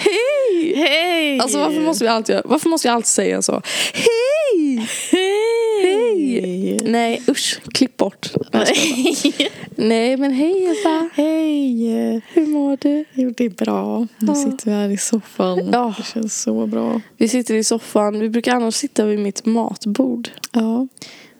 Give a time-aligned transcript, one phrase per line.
[0.00, 0.74] Hej!
[0.76, 1.38] Hej!
[1.40, 3.62] Alltså varför måste vi alltid, varför måste jag alltid säga så?
[3.94, 4.88] Hej!
[5.10, 6.80] Hej!
[6.84, 8.30] Nej usch, klipp bort.
[9.76, 11.08] Nej, men hej Eva.
[11.14, 12.20] Hej!
[12.32, 13.04] Hur mår du?
[13.14, 13.98] Jo, det är bra.
[14.18, 14.34] Nu Ja.
[14.34, 15.70] sitter vi här i soffan.
[15.72, 15.94] Ja.
[15.98, 17.00] Det känns så bra.
[17.16, 18.20] Vi sitter i soffan.
[18.20, 20.28] Vi brukar annars sitta vid mitt matbord.
[20.52, 20.86] Ja.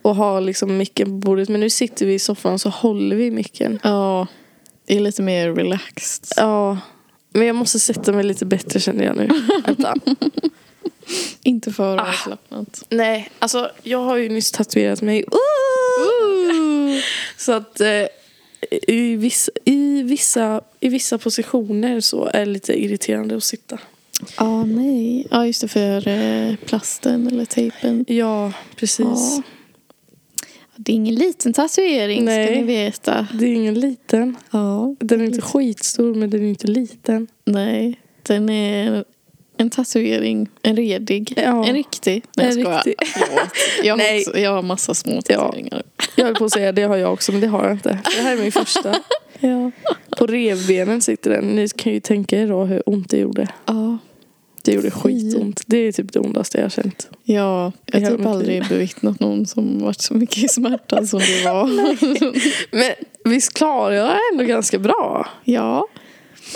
[0.03, 1.49] Och ha liksom micken på bordet.
[1.49, 3.79] Men nu sitter vi i soffan så håller vi i micken.
[3.83, 4.27] Ja.
[4.87, 6.25] Det är lite mer relaxed.
[6.37, 6.79] Ja.
[7.33, 9.29] Men jag måste sätta mig lite bättre känner jag nu.
[9.67, 9.95] Vänta.
[11.43, 12.09] Inte för Ah.
[12.09, 12.85] avslappnat.
[12.89, 15.25] Nej, alltså jag har ju nyss tatuerat mig.
[15.27, 17.01] Ooh!
[17.37, 18.07] Så att eh,
[18.89, 23.79] i, vissa, i, vissa, i vissa positioner så är det lite irriterande att sitta.
[24.39, 25.27] Ja, nej.
[25.31, 25.69] Ja, just det.
[25.69, 28.05] För eh, plasten eller tejpen.
[28.09, 28.99] Ja, precis.
[29.07, 29.43] Ja.
[30.85, 32.47] Det är ingen liten tatuering Nej.
[32.47, 33.27] ska ni veta.
[33.39, 34.37] Det är ingen liten.
[34.51, 34.97] Ja.
[35.01, 37.27] Den är inte skitstor men den är inte liten.
[37.45, 38.01] Nej.
[38.23, 39.05] Den är
[39.57, 40.49] en tatuering.
[40.63, 41.33] En redig.
[41.37, 41.67] Ja.
[41.67, 42.25] En riktig.
[42.37, 42.83] Nej, jag En skojar.
[42.85, 43.09] riktig.
[43.09, 43.49] Förlåt.
[43.83, 44.19] Jag, har Nej.
[44.21, 45.83] också, jag har massa små tatueringar.
[46.17, 47.99] Jag höll på att säga det har jag också men det har jag inte.
[48.17, 48.95] Det här är min första.
[49.45, 49.71] Ja.
[50.19, 51.45] På revbenen sitter den.
[51.45, 53.49] Ni kan ju tänka er då hur ont det gjorde.
[53.67, 53.99] Ja.
[54.65, 55.63] Det gjorde skitont.
[55.67, 57.09] Det är typ det ondaste jag har känt.
[57.25, 61.43] Ja, jag har typ aldrig bevittnat någon som varit så mycket i smärta som du
[61.45, 61.67] var.
[62.77, 62.93] Men
[63.25, 65.29] visst klarar jag ändå ganska bra.
[65.45, 65.87] ja.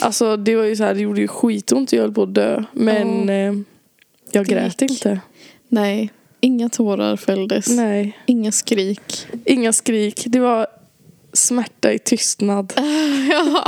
[0.01, 1.93] Alltså det var ju så här, det gjorde ju skitont.
[1.93, 2.65] Jag höll på att dö.
[2.73, 3.53] Men eh,
[4.33, 4.91] jag grät gick.
[4.91, 5.21] inte.
[5.69, 7.69] Nej, inga tårar fälldes.
[7.69, 8.19] Nej.
[8.27, 9.27] Inga skrik.
[9.45, 10.25] Inga skrik.
[10.27, 10.67] Det var
[11.33, 12.73] smärta i tystnad.
[13.31, 13.65] ja.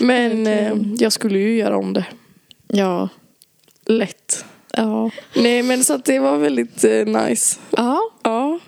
[0.00, 0.96] Men eh, Verkligen.
[1.00, 2.04] jag skulle ju göra om det.
[2.68, 3.08] Ja.
[3.86, 4.44] Lätt.
[4.72, 5.10] Ja.
[5.34, 7.60] Nej men så att det var väldigt eh, nice.
[7.70, 8.00] Ja.
[8.22, 8.58] Ja.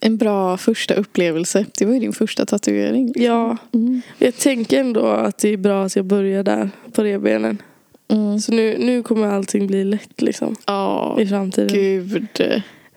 [0.00, 1.66] En bra första upplevelse.
[1.78, 3.12] Det var ju din första tatuering.
[3.16, 3.56] Ja.
[3.74, 4.02] Mm.
[4.18, 7.62] Jag tänker ändå att det är bra att jag börjar där på revbenen.
[8.08, 8.38] Mm.
[8.38, 10.56] Så nu, nu kommer allting bli lätt liksom.
[10.66, 11.68] Ja, I framtiden.
[11.68, 12.26] gud.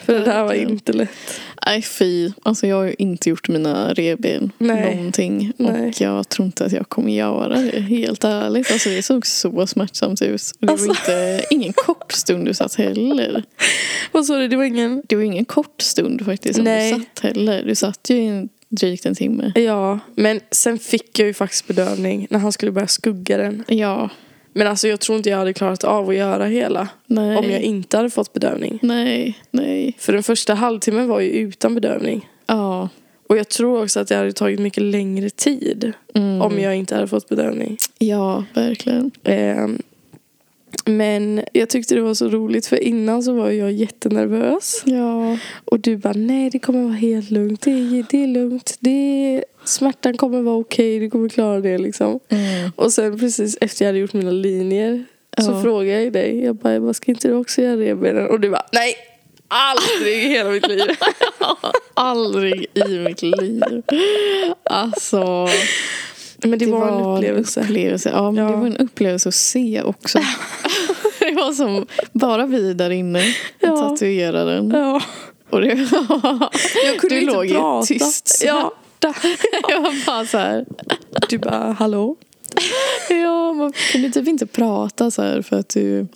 [0.05, 1.09] För det där var inte lätt.
[1.65, 2.31] Nej fy.
[2.43, 4.95] Alltså jag har ju inte gjort mina revben Nej.
[4.95, 5.53] någonting.
[5.57, 5.89] Nej.
[5.89, 7.79] Och jag tror inte att jag kommer göra det.
[7.79, 8.71] Helt ärligt.
[8.71, 10.41] Alltså det såg så smärtsamt ut.
[10.59, 10.89] Det var Alltså.
[10.89, 13.43] inte, ingen kort stund du satt heller.
[14.11, 14.47] Vad sa du?
[14.47, 15.03] Det var ingen...
[15.09, 16.93] Det var ingen kort stund faktiskt som Nej.
[16.93, 17.63] du satt heller.
[17.63, 19.51] Du satt ju i en, drygt en timme.
[19.55, 23.63] Ja, men sen fick jag ju faktiskt bedövning när han skulle börja skugga den.
[23.67, 24.09] Ja.
[24.53, 27.37] Men alltså jag tror inte jag hade klarat av att göra hela Nej.
[27.37, 28.79] om jag inte hade fått bedövning.
[28.81, 29.37] Nej.
[29.51, 29.95] Nej.
[29.99, 32.29] För den första halvtimmen var ju utan bedövning.
[32.45, 32.89] Ja.
[33.29, 36.41] Och jag tror också att det hade tagit mycket längre tid Mm.
[36.41, 37.77] om jag inte hade fått bedövning.
[37.99, 39.11] Ja, verkligen.
[39.23, 39.81] Ehm,
[40.85, 44.81] men jag tyckte det var så roligt för innan så var jag jättenervös.
[44.85, 45.37] Ja.
[45.65, 47.61] Och du bara nej det kommer vara helt lugnt.
[47.61, 48.77] Det är, det är lugnt.
[48.79, 48.89] Det
[49.35, 50.99] är, smärtan kommer vara okej.
[50.99, 52.19] Du kommer klara det liksom.
[52.29, 52.71] Mm.
[52.75, 55.05] Och sen precis efter jag hade gjort mina linjer
[55.37, 55.61] så Ja.
[55.61, 56.43] frågade jag dig.
[56.43, 58.27] Jag bara, vad ska inte du också göra revbenen?
[58.27, 58.93] Och du bara, nej!
[59.47, 60.81] Aldrig i hela mitt liv.
[61.93, 63.63] Aldrig i mitt liv.
[64.63, 65.47] Alltså.
[66.43, 67.59] Men det, var, en upplevelse.
[67.59, 68.09] En upplevelse.
[68.09, 68.51] Ja, men Ja.
[68.51, 70.19] det var en upplevelse att se också.
[71.19, 73.23] det var som bara vi där inne
[73.59, 73.77] Ja.
[73.89, 74.71] tatueraren.
[74.71, 75.01] Ja.
[75.49, 75.67] Och det
[76.85, 77.85] Jag kunde du inte låg prata.
[77.87, 78.73] tyst Ja.
[79.69, 80.65] Jag var bara så här.
[81.29, 82.15] Du bara, hallå?
[83.09, 86.07] Ja, man kunde typ inte prata så här för att du...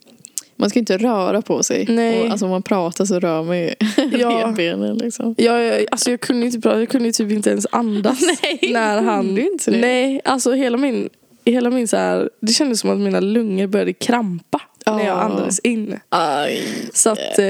[0.57, 1.85] Man ska inte röra på sig.
[1.89, 2.21] Nej.
[2.21, 3.73] Och, alltså om man pratar så rör man ju
[4.19, 4.29] Ja.
[4.29, 5.35] revbenen liksom.
[5.37, 8.19] Ja, jag, alltså jag kunde inte prata, jag kunde typ inte ens andas.
[8.43, 9.77] Nej, när han, inte det?
[9.77, 11.09] Nej, alltså hela min,
[11.45, 15.11] hela min så här, det kändes som att mina lungor började krampa när jag Ja.
[15.13, 15.99] andades in.
[16.09, 16.63] Aj.
[16.93, 17.45] Så att eh,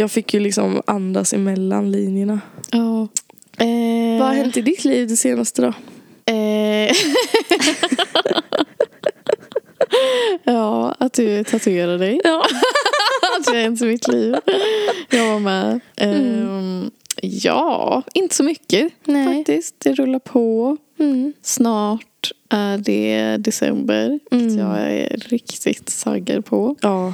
[0.00, 2.40] jag fick ju liksom andas emellan linjerna.
[2.70, 3.08] Ja.
[3.64, 5.68] Eh, Vad har hänt i ditt liv det senaste då?
[6.32, 6.92] Eh.
[10.44, 12.20] ja, att du tatuerade dig.
[12.24, 12.40] Ja.
[13.38, 14.36] att det har hänt i mitt liv.
[15.10, 15.80] Jag var med.
[15.96, 16.90] Ehm,
[17.22, 19.36] ja, inte så mycket Nej.
[19.36, 19.74] faktiskt.
[19.78, 20.76] Det rullar på.
[20.98, 21.32] Mm.
[21.42, 24.20] Snart är det december.
[24.30, 24.58] Mm.
[24.58, 26.76] Jag är riktigt taggad på.
[26.80, 27.12] Ja.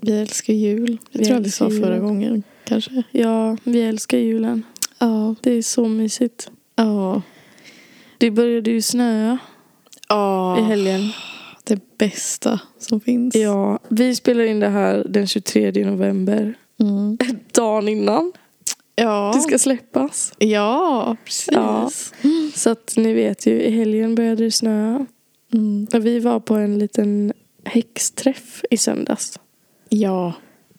[0.00, 0.98] Vi älskar jul.
[1.10, 2.42] Jag Vi tror jag vi sa förra gången.
[2.64, 3.02] Kanske.
[3.10, 4.62] ja, vi älskar julen.
[4.98, 5.34] Ja.
[5.40, 6.50] Det är så mysigt.
[6.76, 7.22] Ja.
[8.18, 9.38] Det började ju snöa
[10.08, 10.58] Ja.
[10.58, 11.10] i helgen.
[11.66, 13.34] Det bästa som finns.
[13.34, 16.54] Ja, vi spelar in det här den 23 november.
[16.80, 17.18] Mm.
[17.52, 18.32] Dagen innan
[18.96, 19.32] Ja.
[19.34, 20.32] det ska släppas.
[20.38, 21.48] Ja, precis.
[21.52, 21.90] Ja.
[22.54, 25.06] Så att ni vet ju, i helgen började det snöa.
[25.52, 25.86] Mm.
[25.92, 27.32] Vi var på en liten
[27.64, 29.38] häxträff i söndags.
[29.88, 30.32] Ja,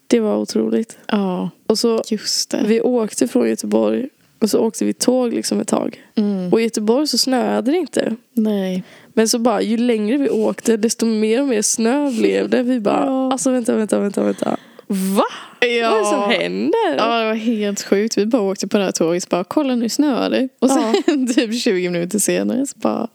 [0.08, 0.98] Det var otroligt.
[1.08, 2.64] ja, Och så just det.
[2.66, 4.10] vi åkte från Göteborg
[4.40, 6.02] Och så åkte vi tåg liksom ett tag.
[6.16, 6.54] Mm.
[6.54, 8.16] Och i Göteborg så snöade det inte.
[8.34, 8.84] Nej.
[9.18, 12.64] Men så bara, ju längre vi åkte desto mer och mer snö blev det.
[12.64, 13.32] Vi bara, Ja.
[13.32, 14.58] alltså vänta, vänta, vänta, vänta.
[14.88, 15.24] Va?
[15.60, 15.90] Ja.
[15.90, 16.96] Vad är det som händer?
[16.98, 18.18] Ja, det var helt sjukt.
[18.18, 20.50] Vi bara åkte på det här tåget och bara, kolla nu snöar det.
[20.60, 23.08] Och sen typ 20 minuter senare så bara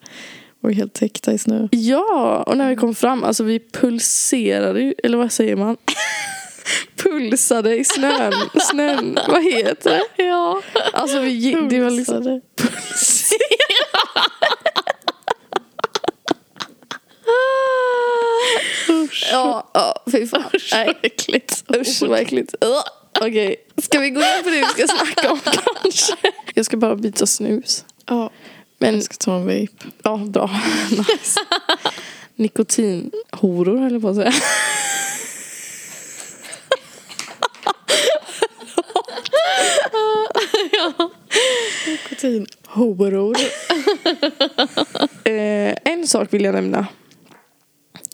[0.61, 1.69] var vi helt täckta i snö.
[1.71, 5.77] Ja, och när vi kom fram, alltså vi pulserade ju, eller vad säger man?
[7.03, 8.33] Pulsade i snön.
[8.71, 9.19] snön.
[9.29, 10.03] Vad heter det?
[10.25, 10.63] Ja.
[10.93, 12.41] Alltså vi gick, det var liksom Pulsade.
[18.89, 19.29] Usch.
[19.33, 20.43] Ja, ja fy fan.
[20.73, 21.65] Nej, vad äckligt.
[21.77, 22.55] usch vad äckligt.
[23.21, 25.41] Okej, ska vi gå in på det vi ska snacka om
[25.83, 26.17] kanske?
[26.55, 27.85] Jag ska bara byta snus.
[28.07, 28.31] Ja,
[28.79, 29.69] Men jag ska ta en vape.
[30.03, 30.51] Ja, bra.
[30.91, 31.41] Nice.
[32.37, 34.33] Nikotinhoror höll jag på att säga.
[41.87, 42.47] Nikotin.
[42.67, 43.37] Horor.
[45.25, 46.87] Eh, en sak vill jag nämna.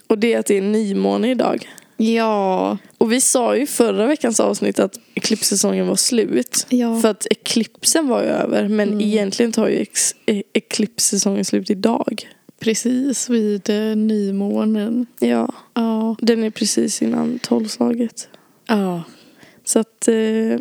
[0.08, 1.68] Och det är att det är nymåne idag.
[1.96, 2.78] Ja.
[2.98, 6.66] Och vi sa ju förra veckans avsnitt att eklipssäsongen var slut.
[6.68, 7.00] Ja.
[7.00, 8.68] För att eklipsen var ju över.
[8.68, 9.00] Men Mm.
[9.00, 12.28] egentligen tar ju ex- e- eklipssäsongen slut idag.
[12.60, 15.06] Precis vid eh, nymånen.
[15.18, 16.16] Ja, Ja.
[16.20, 18.28] den är precis innan tolvslaget.
[18.66, 19.02] Ja.
[19.64, 20.58] Så att, eh,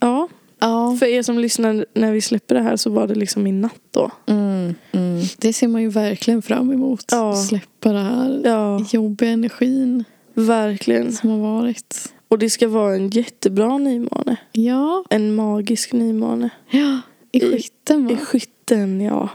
[0.00, 0.28] ja.
[0.64, 0.96] Ja.
[0.98, 3.80] För er som lyssnar när vi släpper det här så var det liksom i natt
[3.90, 4.10] då.
[4.26, 5.22] Mm, mm.
[5.38, 7.04] Det ser man ju verkligen fram emot.
[7.10, 7.36] Ja.
[7.36, 11.12] Släppa det här Ja, jobbiga energin verkligen.
[11.12, 12.12] som har varit.
[12.28, 14.36] Och det ska vara en jättebra nymåne.
[14.52, 15.04] Ja.
[15.10, 16.50] En magisk nymåne.
[16.70, 17.00] ja.
[17.32, 18.12] I skytten va?
[18.12, 19.28] I skytten, ja.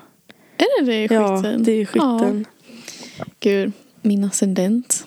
[0.58, 1.64] Är det det i Ja, skytten?
[1.64, 2.46] det är i skytten.
[3.40, 3.72] Gud,
[4.02, 5.06] min ascendent.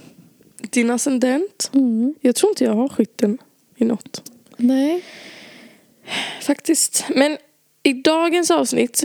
[0.71, 1.71] Din ascendent?
[1.75, 2.15] Mm.
[2.21, 3.39] Jag tror inte jag har skytten
[3.77, 4.31] i något.
[4.57, 5.05] Nej.
[6.43, 7.05] Faktiskt.
[7.17, 7.37] Men
[7.83, 8.97] i dagens avsnitt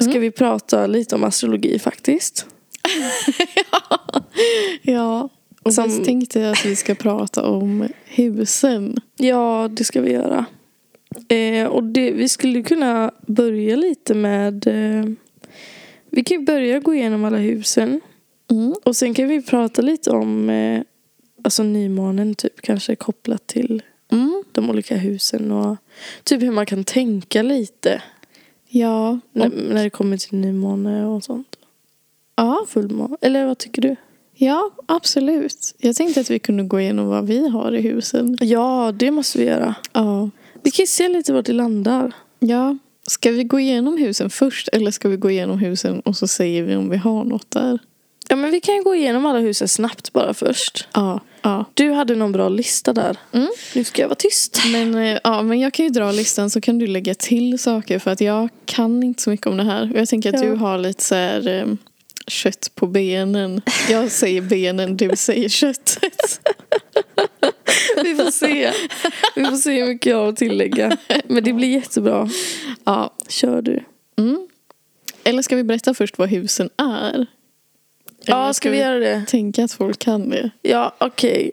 [0.00, 0.20] ska Mm.
[0.20, 2.46] vi prata lite om astrologi faktiskt.
[4.82, 5.28] Ja.
[5.62, 8.96] Och Som- så tänkte jag att vi ska prata om husen.
[9.16, 10.44] Ja, det ska vi göra.
[11.28, 14.66] Eh, och det, vi skulle kunna börja lite med...
[14.66, 15.04] Eh,
[16.10, 18.00] vi kan ju börja gå igenom alla husen.
[18.50, 18.74] Mm.
[18.84, 20.82] Och sen kan vi prata lite om eh,
[21.44, 24.42] alltså nymånen, typ kanske kopplat till Mm.
[24.52, 25.52] de olika husen.
[25.52, 25.76] Och
[26.24, 28.02] typ hur man kan tänka lite
[28.68, 29.18] Ja.
[29.32, 31.56] när, Och, när det kommer till nymåne och sånt.
[32.36, 32.64] ja.
[32.68, 33.16] Fullmåne.
[33.20, 33.96] Eller vad tycker du?
[34.34, 35.74] ja, absolut.
[35.78, 38.36] Jag tänkte att vi kunde gå igenom vad vi har i husen.
[38.40, 39.74] Ja, det måste vi göra.
[39.92, 40.30] Ja.
[40.62, 42.12] Vi kan se lite vart det landar.
[42.38, 42.78] Ja.
[43.06, 46.62] Ska vi gå igenom husen först eller ska vi gå igenom husen och så säger
[46.62, 47.78] vi om vi har något där?
[48.28, 50.88] Ja, men vi kan gå igenom alla husen snabbt bara först.
[50.94, 51.20] Ja.
[51.42, 51.64] Ja.
[51.74, 53.16] Du hade någon bra lista där.
[53.32, 53.48] Mm.
[53.74, 54.62] Nu ska jag vara tyst.
[54.72, 57.98] Men, eh, ja, men jag kan ju dra listan så kan du lägga till saker
[57.98, 59.92] för att jag kan inte så mycket om det här.
[59.94, 60.48] Jag tänker att Ja.
[60.50, 61.66] du har lite så här eh,
[62.26, 63.62] kött på benen.
[63.90, 66.40] Jag säger benen, du säger köttet.
[68.04, 68.72] Vi får se.
[69.36, 70.96] Vi får se hur mycket jag har att tillägga.
[71.28, 72.30] Men det blir jättebra.
[72.84, 73.14] Ja.
[73.28, 73.84] Kör du.
[74.18, 74.48] Mm.
[75.24, 77.26] Eller ska vi berätta först vad husen är?
[78.24, 79.24] Ja, ska vi göra det?
[79.28, 80.50] tänka att folk kan det?
[80.62, 81.52] Ja, okej.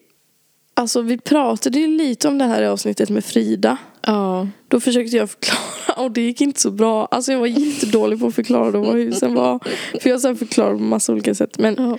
[0.73, 3.77] Alltså vi pratade ju lite om det här i avsnittet med Frida.
[4.01, 4.47] Ja.
[4.67, 7.05] Då försökte jag förklara och det gick inte så bra.
[7.05, 9.59] Alltså jag var jättedålig på att förklara då vad husen var.
[10.01, 11.57] För jag så förklarade på massa olika sätt.
[11.57, 11.97] Men ja.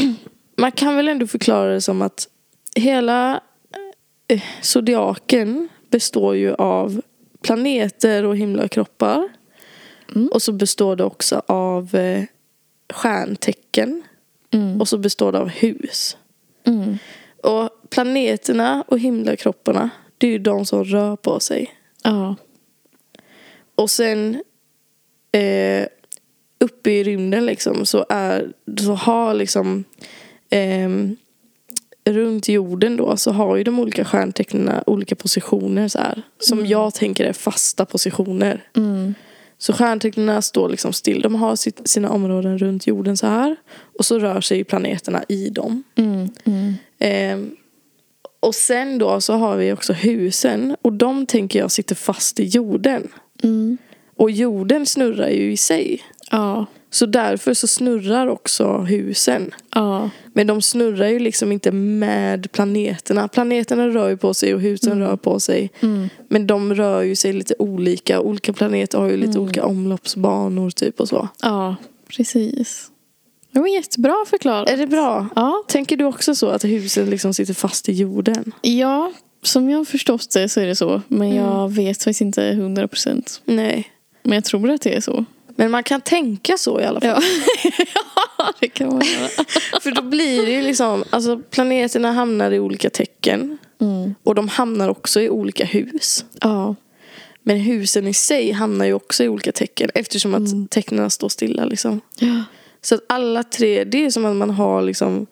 [0.56, 2.28] man kan väl ändå förklara det som att
[2.74, 3.40] hela
[4.28, 7.02] eh, zodiaken består ju av
[7.42, 9.28] planeter och himlakroppar.
[10.14, 10.28] Mm.
[10.28, 12.24] Och så består det också av eh,
[12.92, 14.02] stjärntecken.
[14.50, 14.80] Mm.
[14.80, 16.16] Och så består det av hus.
[16.64, 16.98] Mm.
[17.42, 21.74] Och planeterna och himlakropparna, det är ju de som rör på sig.
[22.02, 22.36] Ja.
[23.74, 24.42] Och sen
[25.32, 25.86] eh,
[26.58, 29.84] uppe i rymden liksom så, är, så har liksom
[30.50, 31.16] ehm,
[32.04, 36.22] runt jorden då så har ju de olika stjärntecknen olika positioner så här.
[36.38, 38.64] Som jag tänker är fasta positioner.
[38.76, 39.14] Mm.
[39.62, 41.22] Så stjärntecknen står liksom still.
[41.22, 43.56] De har sitt, sina områden runt jorden så här.
[43.98, 45.82] Och så rör sig planeterna i dem.
[45.94, 46.28] Mm.
[46.44, 46.74] Mm.
[46.98, 47.56] Ehm,
[48.40, 50.76] och sen då så har vi också husen.
[50.82, 53.08] Och de tänker jag sitter fast i jorden.
[53.42, 53.78] Mm.
[54.16, 56.02] Och jorden snurrar ju i sig.
[56.30, 56.66] Ja.
[56.94, 59.54] Så därför så snurrar också husen.
[59.74, 60.10] Ja.
[60.32, 63.28] Men de snurrar ju liksom inte med planeterna.
[63.28, 65.70] Planeterna rör ju på sig och husen rör på sig.
[65.80, 66.08] Mm.
[66.28, 68.20] Men de rör ju sig lite olika.
[68.20, 71.28] Olika planeter har ju lite olika omloppsbanor typ och så.
[71.42, 71.76] Ja,
[72.08, 72.88] precis.
[73.52, 74.70] Det var jättebra förklarat.
[74.70, 75.28] Är det bra?
[75.36, 75.64] Ja.
[75.68, 78.52] Tänker du också så att husen liksom sitter fast i jorden?
[78.62, 81.02] Ja, som jag har förstått det så är det så.
[81.08, 81.36] Men Mm.
[81.44, 83.42] jag vet faktiskt inte hundra procent.
[83.44, 83.88] Nej.
[84.22, 85.24] Men jag tror att det är så.
[85.62, 87.22] Men man kan tänka så i alla fall.
[88.38, 89.28] Ja, det kan man göra.
[89.82, 93.58] För då blir det ju liksom, alltså planeterna hamnar i olika tecken.
[93.80, 94.14] Mm.
[94.22, 96.24] Och de hamnar också i olika hus.
[96.40, 96.74] Ja.
[97.42, 101.64] Men husen i sig hamnar ju också i olika tecken eftersom att tecknen står stilla
[101.64, 102.00] liksom.
[102.18, 102.44] ja.
[102.80, 105.26] Så att alla tre, det är som att man har liksom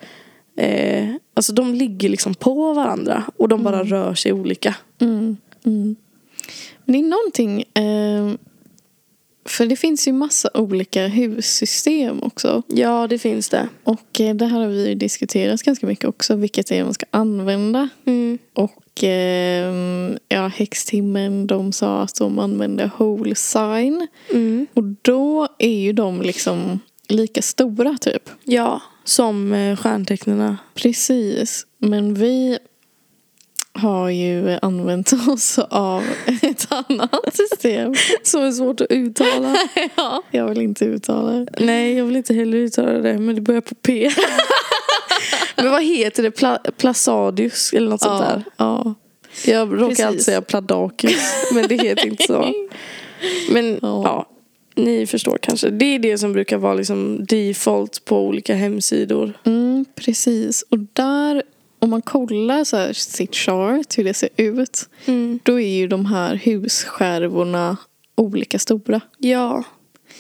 [0.57, 4.75] eh, Alltså de ligger liksom på varandra och de bara rör sig olika.
[5.01, 5.37] Mm.
[5.65, 5.97] Mm.
[6.85, 7.65] Men det är någonting...
[7.75, 8.50] Eh,
[9.45, 12.63] för det finns ju massa olika hussystem också.
[12.67, 13.69] Ja, det finns det.
[13.85, 16.37] Och eh, det här har vi ju diskuterat ganska mycket också.
[16.37, 17.89] Vilket det är man ska använda.
[18.05, 18.39] Mm.
[18.55, 19.75] Och eh,
[20.29, 24.07] ja, häxtimmen de sa att de använde whole sign.
[24.31, 24.67] Mm.
[24.75, 28.31] Och då är ju de liksom lika stora typ.
[28.45, 30.59] Ja, som eh, stjärntecknarna.
[30.75, 31.67] Precis.
[31.79, 32.59] Men vi
[33.81, 36.05] har ju använt oss av
[36.43, 37.95] ett annat system.
[38.23, 39.57] Som är svårt att uttala.
[39.97, 41.47] ja, jag vill inte uttala det.
[41.59, 44.11] Nej, jag vill inte heller uttala det, men det börjar på P.
[45.57, 46.31] men vad heter det?
[46.31, 48.45] Pla Plasadius eller något sånt där?
[48.57, 48.95] Ja.
[49.47, 50.05] Jag råkar Precis.
[50.05, 52.53] alltid säga Pladakius, men det heter inte så.
[53.51, 54.03] Men Ja.
[54.05, 54.27] ja,
[54.83, 55.71] ni förstår kanske.
[55.71, 59.33] Det är det som brukar vara liksom default på olika hemsidor.
[59.45, 60.65] Mm, precis.
[60.71, 61.43] Och där,
[61.81, 64.89] om man kollar så här, sitt chart, hur det ser ut.
[65.43, 67.77] Då är ju de här husskärvorna
[68.15, 69.01] olika stora.
[69.19, 69.65] Ja,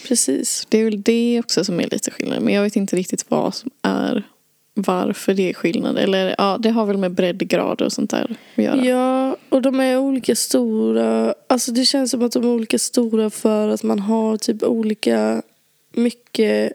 [0.09, 0.67] precis.
[0.69, 2.43] Det är väl det också som är lite skillnad.
[2.43, 4.25] Men jag vet inte riktigt vad som är
[4.75, 5.99] varför det är skillnad.
[5.99, 8.85] Eller ja, det har väl med breddgrader och sånt där att göra.
[8.85, 11.35] Ja, och de är olika stora.
[11.47, 15.43] Alltså det känns som att de är olika stora för att man har typ olika
[15.95, 16.73] mycket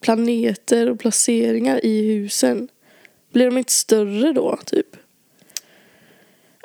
[0.00, 2.68] planeter och placeringar i husen.
[3.32, 4.86] Blir de inte större då, typ?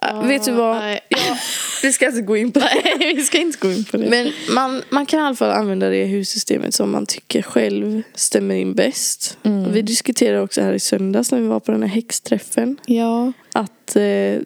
[0.01, 0.77] Ja, vet du vad?
[1.09, 1.37] Ja,
[1.83, 2.95] vi ska inte gå in på det.
[2.99, 4.09] Nej, vi ska inte gå in på det.
[4.09, 8.55] Men man, man kan i alla fall använda det hussystemet som man tycker själv stämmer
[8.55, 9.37] in bäst.
[9.43, 9.71] Mm.
[9.71, 12.77] Vi diskuterade också här i söndags när vi var på den här häxträffen.
[12.85, 14.39] Ja, Att eh,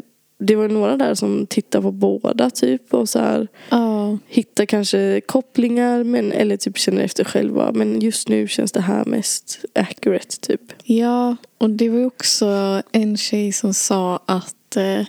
[0.43, 5.21] det var några där som tittade på båda typ och så här ja, hittar kanske
[5.25, 7.71] kopplingar men, eller typ känner efter själva.
[7.71, 10.61] Men just nu känns det här mest accurate typ.
[10.83, 11.35] ja.
[11.61, 14.99] Och det var ju också en tjej som sa att eh,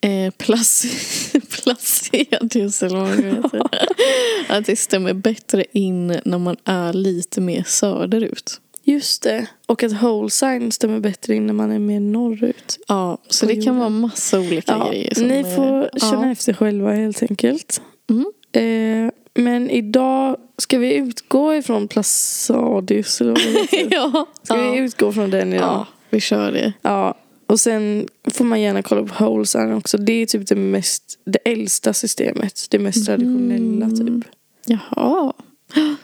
[0.00, 3.62] eh, Plac- Placedius eller vad det heter.
[4.48, 8.60] att det stämmer bättre in när man är lite mer söderut.
[8.84, 9.46] Just det.
[9.66, 12.78] Och att whole sign stämmer bättre in när man är mer norrut.
[12.88, 13.78] Ja, så det kan jorden.
[13.78, 15.24] vara massa olika Ja, grejer.
[15.24, 16.32] ni eh, får känna ja.
[16.32, 17.80] efter själva helt enkelt.
[18.10, 18.26] Mm.
[18.52, 24.76] Eh, men idag ska vi utgå ifrån Plasadius eller vad ja, Ska vi ja.
[24.76, 25.64] utgå från den idag?
[25.68, 26.72] ja, vi kör det.
[26.82, 27.14] Ja,
[27.46, 29.98] och sen får man gärna kolla på whole sign också.
[29.98, 32.66] Det är typ det mest, det äldsta systemet.
[32.70, 34.22] Det mest traditionella Mm.
[34.22, 34.30] typ.
[34.66, 35.32] Jaha.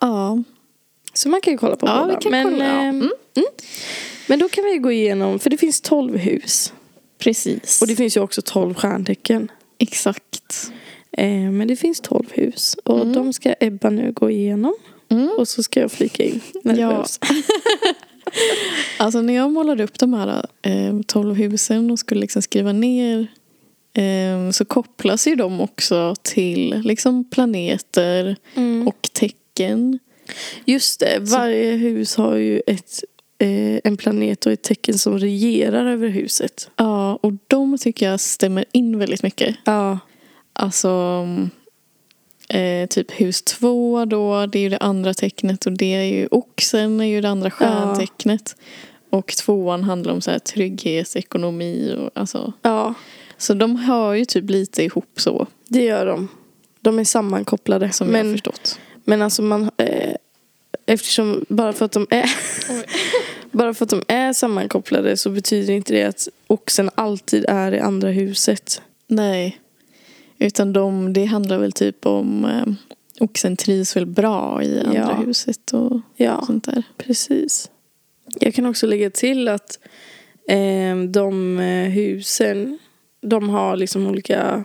[0.00, 0.42] Ja.
[1.14, 2.16] Så man kan ju kolla på Ja, båda.
[2.16, 2.70] vi kan men, kolla, ja.
[2.70, 3.10] ehm, Mm.
[3.36, 3.48] mm.
[4.28, 6.72] men då kan vi gå igenom, för det finns 12 hus.
[7.18, 7.82] Precis.
[7.82, 9.50] Och det finns ju också 12 stjärntecken.
[9.78, 10.72] Exakt.
[11.20, 12.76] Eh, men det finns 12 hus.
[12.84, 13.12] Och Mm.
[13.12, 14.74] de ska Ebba nu gå igenom.
[15.08, 15.28] Mm.
[15.38, 16.88] Och så ska jag flika in när det Ja.
[16.88, 17.20] behövs.
[18.98, 23.26] Alltså när jag målade upp de här eh, 12 husen och skulle liksom skriva ner
[23.94, 28.88] eh, så kopplas ju de också till liksom planeter Mm.
[28.88, 29.98] och tecken.
[30.64, 33.04] Just det, varje hus har ju ett,
[33.38, 36.70] eh, en planet och ett tecken som regerar över huset.
[36.76, 39.56] Ja, och de tycker jag stämmer in väldigt mycket.
[39.64, 39.98] Ja.
[40.52, 41.26] Alltså
[42.48, 46.28] eh, typ hus två då, det är ju det andra tecknet och det är ju
[46.30, 48.56] oxen är ju det andra stjärntecknet.
[49.10, 52.52] Och tvåan handlar om så här trygghet, ekonomi och alltså.
[52.62, 52.94] ja,
[53.38, 56.28] Så de hör ju typ lite ihop så, det gör de.
[56.80, 57.90] De är sammankopplade.
[57.90, 58.78] som jag men, förstått.
[59.04, 59.70] men alltså man...
[59.76, 60.14] Eh,
[60.86, 62.30] eftersom, bara för att de är...
[63.50, 67.78] bara för att de är sammankopplade så betyder inte det att oxen alltid är i
[67.78, 68.82] andra huset.
[69.06, 69.60] Nej.
[70.42, 72.64] Utan de, det handlar väl typ om eh,
[73.24, 75.22] oxen trivs väl bra i andra Ja.
[75.26, 76.42] huset och Ja.
[76.46, 76.82] sånt där.
[76.98, 77.70] Precis.
[78.40, 79.78] Jag kan också lägga till att
[80.48, 82.78] eh, de eh, husen,
[83.20, 84.64] de har liksom olika...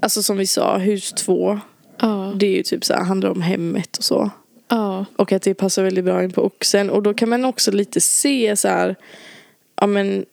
[0.00, 1.58] Alltså som vi sa, hus två,
[2.00, 2.32] Ja.
[2.36, 4.30] det är ju typ så här, handlar om hemmet och så.
[4.68, 5.04] Ja.
[5.16, 6.90] Och att det passar väldigt bra in på oxen.
[6.90, 8.96] Och då kan man också lite se så här,
[9.80, 10.24] ja men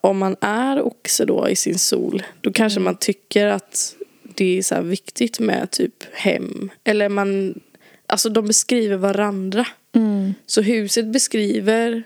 [0.00, 3.96] om man är oxe då i sin sol, då kanske man tycker att
[4.34, 6.70] det är så här viktigt med typ hem.
[6.84, 7.60] Eller man,
[8.06, 9.66] alltså de beskriver varandra.
[9.94, 10.34] Mm.
[10.46, 12.02] Så huset beskriver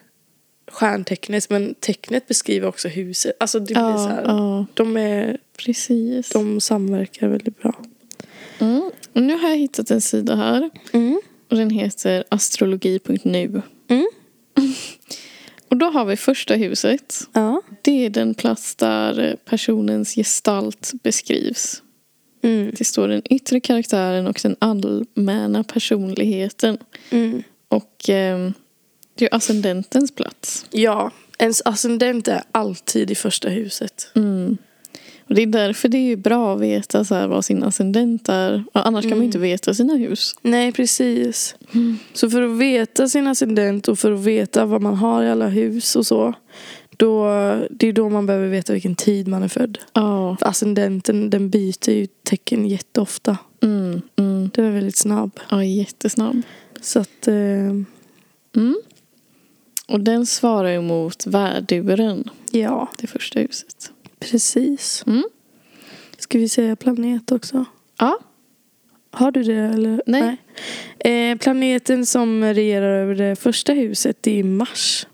[0.70, 3.36] stjärntecknet men tecknet beskriver också huset.
[3.40, 6.30] Alltså det blir Ja, så här, ja, de, är, precis.
[6.30, 7.74] de samverkar väldigt bra.
[8.58, 8.90] Mm.
[9.12, 10.70] Och nu har jag hittat en sida här.
[10.92, 11.20] Mm.
[11.50, 13.62] Och den heter astrologi.nu.
[13.88, 14.06] Mm.
[15.68, 17.20] Och då har vi första huset.
[17.32, 17.62] Ja.
[17.82, 21.82] Det är den plats där personens gestalt beskrivs.
[22.42, 22.70] Mm.
[22.78, 26.78] Det står den yttre karaktären och den allmänna personligheten.
[27.10, 27.42] Mm.
[27.68, 28.50] Och eh,
[29.14, 30.66] det är ascendentens plats.
[30.70, 34.10] Ja, ens ascendent är alltid i första huset.
[34.14, 34.58] Mm.
[35.28, 38.64] Och det är därför det är bra att veta så här vad sin ascendent är.
[38.72, 39.24] Annars kan man Mm.
[39.26, 40.34] inte veta sina hus.
[40.42, 41.56] Nej, precis.
[42.12, 45.48] Så för att veta sin ascendent och för att veta vad man har i alla
[45.48, 46.34] hus och så.
[46.96, 47.24] Då,
[47.70, 49.78] det är då man behöver veta vilken tid man är född.
[49.92, 50.36] Ja.
[50.40, 53.38] För ascendenten den byter ju tecken jätteofta.
[53.62, 54.50] Mm, mm.
[54.54, 55.30] Den är väldigt snabb.
[55.50, 56.42] Ja, jättesnabb.
[56.80, 57.28] Så att...
[57.28, 57.34] Eh,
[58.56, 58.76] Mm.
[59.88, 63.90] Och den svarar ju mot värduren, ja, det första huset.
[64.20, 65.04] Precis.
[65.06, 65.24] Mm.
[66.18, 67.64] Ska vi säga planet också?
[67.98, 68.18] Ja.
[69.10, 70.02] Har du det eller?
[70.06, 70.36] Nej.
[71.04, 71.30] Nej.
[71.30, 75.06] Eh, planeten som regerar över det första huset det är Mars.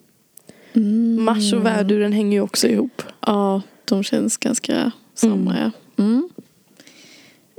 [0.72, 1.24] Mm.
[1.24, 3.02] Mars och värduren hänger ju också ihop.
[3.26, 5.56] Ja, de känns ganska samma.
[5.56, 5.70] Mm.
[5.96, 6.04] Ja.
[6.04, 6.28] Mm.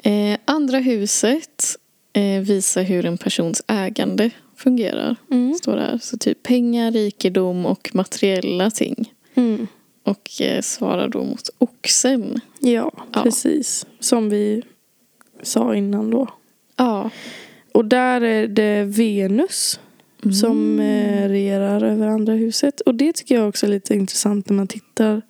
[0.04, 1.78] Eh, andra huset
[2.14, 5.16] eh, visar hur en persons ägande fungerar.
[5.32, 5.54] Mm.
[5.54, 6.00] Står det här.
[6.02, 9.14] Så typ pengar, rikedom och materiella ting.
[10.06, 10.16] Mm.
[10.16, 12.40] Och eh, svarar då mot oxen.
[12.60, 13.24] Ja, Ja.
[13.24, 13.86] precis.
[14.00, 14.62] Som vi
[15.44, 16.28] sa innan då.
[16.78, 17.10] Ja.
[17.72, 19.80] Och där är det Venus
[20.42, 22.82] som eh, regerar över andra huset.
[22.82, 25.22] Och det tycker jag också är lite intressant när man tittar.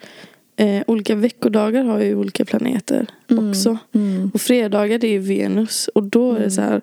[0.56, 3.50] Eh, olika veckodagar har ju olika planeter Mm.
[3.50, 3.77] också.
[3.94, 4.32] Mm.
[4.34, 5.88] Och fredagar det är Venus.
[5.96, 6.51] Och då är det Mm.
[6.51, 6.82] så här.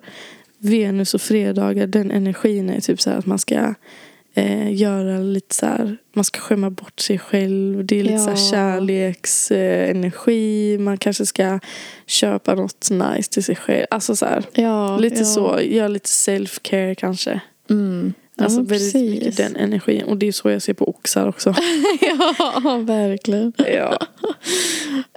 [0.57, 3.73] Venus och fredagar, den energin är typ så här att man ska
[4.33, 5.97] eh, göra lite så här.
[6.13, 7.85] Man ska skämma bort sig själv.
[7.85, 8.33] Det är lite så Ja.
[8.35, 10.73] här kärleksenergi.
[10.73, 11.59] Eh, man kanske ska
[12.05, 13.85] köpa något nice till sig själv.
[13.89, 14.43] Alltså så här.
[14.53, 15.25] Ja, Lite ja.
[15.25, 17.41] så, gör lite self-care kanske.
[17.69, 18.13] Mm.
[18.35, 19.11] Ja, Alltså men väldigt precis.
[19.11, 20.03] mycket den energin.
[20.03, 21.55] Och det är så jag ser på oxar också.
[22.01, 23.53] ja, verkligen.
[23.57, 23.99] ja.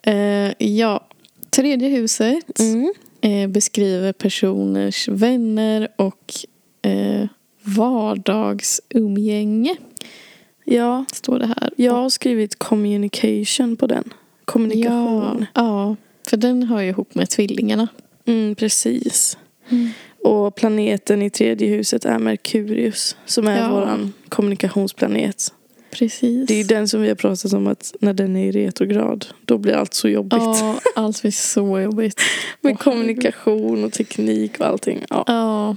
[0.06, 1.06] Eh, ja,
[1.50, 2.94] tredje huset Mm.
[3.20, 6.34] eh, beskriver personers vänner och
[6.82, 7.26] eh,
[7.64, 9.76] vardagsumgänge.
[10.64, 11.70] ja, Står det här.
[11.76, 14.12] jag har skrivit communication på den.
[14.44, 15.46] Kommunikation.
[15.54, 15.96] Ja, ja,
[16.30, 17.88] för den hör ju ihop med tvillingarna.
[18.26, 19.38] Mm, precis.
[19.68, 19.88] Mm.
[20.24, 23.16] Och planeten i tredje huset är Merkurius.
[23.26, 23.70] Som är Ja.
[23.72, 25.52] våran kommunikationsplanet.
[25.90, 26.46] Precis.
[26.48, 29.26] Det är den som vi har pratat om att när den är i retrograd.
[29.44, 30.32] Då blir allt så jobbigt.
[30.42, 32.20] Ja, allt blir så jobbigt.
[32.60, 35.04] Med Åh, kommunikation och teknik och allting.
[35.10, 35.24] Ja.
[35.26, 35.76] Ja.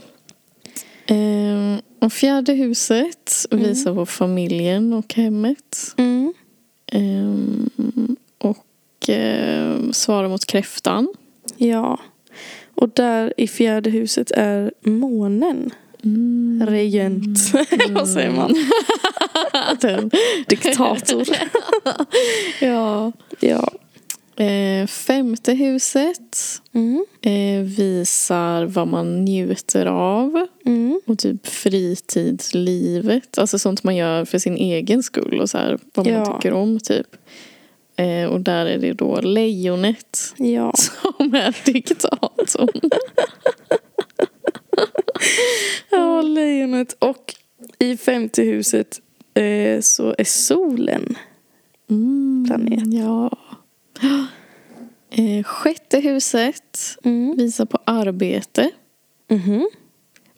[1.07, 3.63] Eh, och fjärde huset Mm.
[3.63, 5.93] visar på familjen och hemmet.
[5.97, 6.33] Mm.
[6.91, 7.35] Eh,
[8.37, 11.07] och eh, svarar mot kräftan.
[11.57, 11.99] ja.
[12.75, 15.71] Och där i fjärde huset är månen.
[16.03, 16.63] Mm.
[16.69, 17.39] Regent.
[17.89, 18.55] Vad säger man?
[19.81, 20.11] Den.
[20.47, 21.23] Diktator.
[22.61, 23.11] ja.
[23.39, 23.71] ja.
[24.39, 26.37] Eh, femte huset
[26.73, 27.05] Mm.
[27.21, 30.47] eh, visar vad man njuter av.
[30.65, 31.01] Mm.
[31.05, 33.37] Och typ fritidslivet.
[33.37, 35.39] Alltså sånt man gör för sin egen skull.
[35.41, 36.23] Och så här, vad Ja.
[36.23, 37.07] man tycker om typ.
[37.95, 40.73] Eh, och där är det då lejonet Ja.
[41.17, 42.89] som är diktatorn.
[45.89, 46.95] ja, lejonet.
[46.99, 47.35] Och
[47.79, 49.01] i femte huset
[49.33, 51.15] eh, så är solen.
[51.89, 52.93] Mm, Planet.
[52.93, 53.31] Ja.
[55.09, 57.35] Eh, sjätte huset Mm.
[57.37, 58.71] visar på arbete.
[59.29, 59.69] Mhm.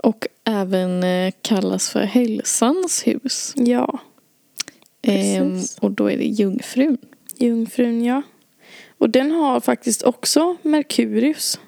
[0.04, 3.54] Och även eh, kallas för hälsans hus.
[3.56, 4.00] Ja.
[5.02, 5.78] Precis.
[5.78, 6.98] och då är det jungfrun.
[7.38, 8.22] Jungfrun, ja.
[8.98, 11.60] Och den har faktiskt också Merkurius.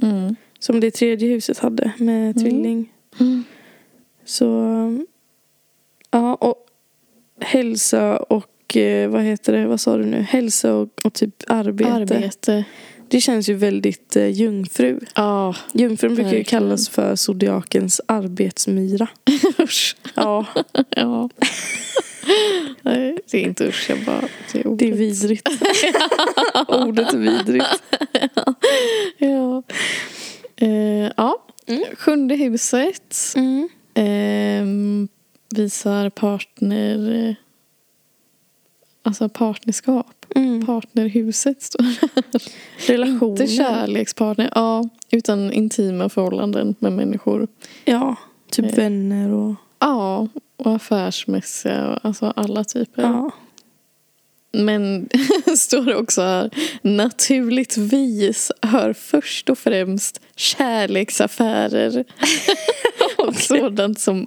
[0.00, 0.36] Mm.
[0.58, 2.92] Som det tredje huset hade med tvilling.
[4.24, 4.46] Så
[6.10, 6.66] ja, och
[7.40, 10.20] hälsa och eh, vad heter det, vad sa du nu?
[10.20, 11.92] Hälsa och, och typ arbete.
[11.92, 12.64] Arbete.
[13.08, 15.00] Det känns ju väldigt eh, jungfru.
[15.14, 19.08] Ja, Jungfrun brukar ju kallas för zodiakens arbetsmyra.
[19.60, 19.96] usch.
[20.14, 20.46] Ja,
[20.90, 21.28] Ja.
[22.82, 24.20] Nej, det är inte usch, jag bara...
[24.52, 24.98] Det är, det är ordet.
[24.98, 25.48] vidrigt.
[26.68, 27.82] Ordet är vidrigt.
[29.18, 29.62] Ja.
[30.56, 31.46] Eh, ja.
[31.66, 31.84] Mm.
[31.98, 33.68] Sjunde huset Mm.
[33.94, 35.08] ehm,
[35.56, 37.36] visar partner...
[39.06, 40.26] Alltså partnerskap.
[40.34, 40.66] Mm.
[40.66, 42.38] Partnerhuset står det.
[42.92, 43.30] Relationer.
[43.42, 44.88] Inte kärlekspartner, ja.
[45.10, 47.48] Utan intima förhållanden med människor.
[47.84, 48.16] Ja,
[48.50, 48.74] typ Eh.
[48.76, 52.00] vänner och Ja, och affärsmässiga.
[52.02, 53.02] Alltså alla typer.
[53.02, 53.30] Ja.
[54.52, 55.08] Men
[55.56, 56.50] står det också här.
[56.82, 62.04] Naturligtvis hör först och främst kärleksaffärer
[63.18, 64.26] och sådant som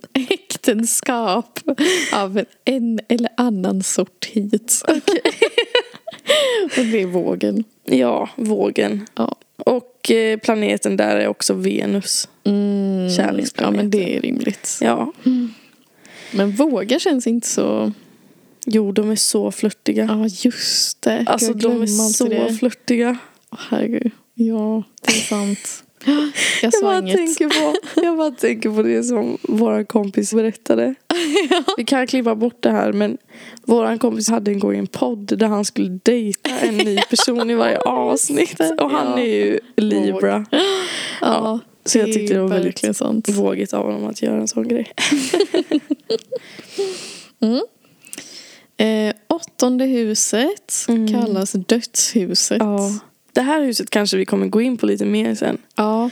[0.60, 1.60] äktenskap
[2.13, 4.84] av en eller annan sort hit.
[6.78, 7.63] och det är vågen.
[7.86, 9.08] ja, vågen.
[9.15, 9.36] Ja.
[9.58, 12.30] Och eh, planeten där är också Venus.
[12.43, 13.78] Mm, ja, Kärleksplaneten.
[13.78, 14.80] men det är rimligt.
[14.82, 15.13] Ja.
[16.32, 17.91] Men vågar känns inte så...
[18.65, 20.06] Jo, de är så flörtiga.
[20.06, 21.24] Ja, just det.
[21.28, 22.54] Alltså de är så det.
[22.54, 23.17] flörtiga.
[23.52, 24.12] Åh, herregud.
[24.34, 25.84] Ja, det är sant.
[26.62, 27.17] Jag Jag bara, inget.
[27.17, 30.95] tänker på, jag bara tänker på det som vår kompis berättade.
[31.77, 33.17] Vi kan klippa bort det här men
[33.65, 37.55] vår kompis hade en gång en podd där han skulle dejta en ny person i
[37.55, 38.59] varje avsnitt.
[38.79, 39.19] Och han Ja.
[39.19, 40.45] är ju Libra.
[41.21, 43.29] Ja, Så jag tyckte det var väldigt sant.
[43.29, 44.91] vågigt av honom att göra en sån grej.
[48.77, 51.07] Eh, åttonde huset Mm.
[51.07, 52.62] kallas dödshuset.
[53.33, 55.57] Det här huset kanske vi kommer gå in på lite mer sen.
[55.75, 56.09] Ja,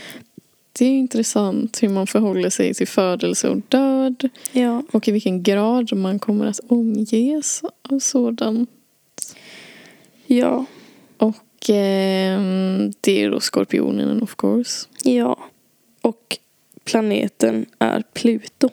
[0.74, 4.30] Det är intressant hur man förhåller sig till födelse och död.
[4.52, 4.84] Ja.
[4.92, 8.68] Och i vilken grad man kommer att omges av sådan.
[10.26, 10.66] Ja.
[11.18, 12.42] Och eh,
[13.02, 14.88] det är då skorpionen of course.
[15.04, 15.38] Ja.
[16.02, 16.38] Och
[16.84, 18.70] planeten är Pluto.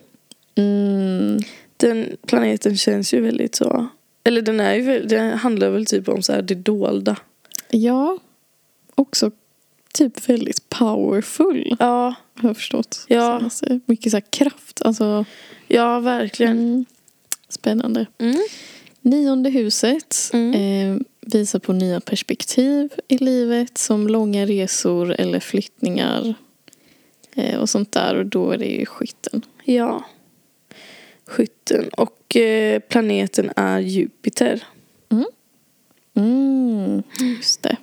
[0.55, 1.39] Mm.
[1.77, 3.87] Den planeten känns ju väldigt så...
[4.23, 7.17] Eller den är ju den handlar väl typ om så här det dolda.
[7.69, 8.17] Ja,
[8.95, 9.31] också
[9.93, 11.75] typ väldigt powerful.
[11.79, 12.15] Ja.
[12.35, 13.05] Har jag förstått.
[13.07, 13.37] Ja.
[13.39, 13.79] Senaste.
[13.85, 14.81] Mycket så här kraft.
[14.81, 15.25] Alltså,
[15.67, 16.57] Ja, verkligen.
[16.57, 16.85] mm.
[17.49, 18.05] Spännande.
[18.17, 18.37] Mm.
[19.01, 20.53] Nionde huset Mm.
[20.95, 26.33] eh, visar på nya perspektiv i livet som långa resor eller flyttningar
[27.35, 28.15] eh, och sånt där.
[28.15, 29.41] Och då är det ju skytten.
[29.65, 30.03] Ja.
[31.27, 31.89] Skytten.
[31.89, 34.63] Och eh, planeten är Jupiter.
[36.17, 37.03] Mm,
[37.39, 37.77] just det.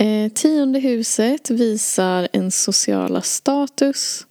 [0.00, 4.26] Eh, tionde huset visar en sociala status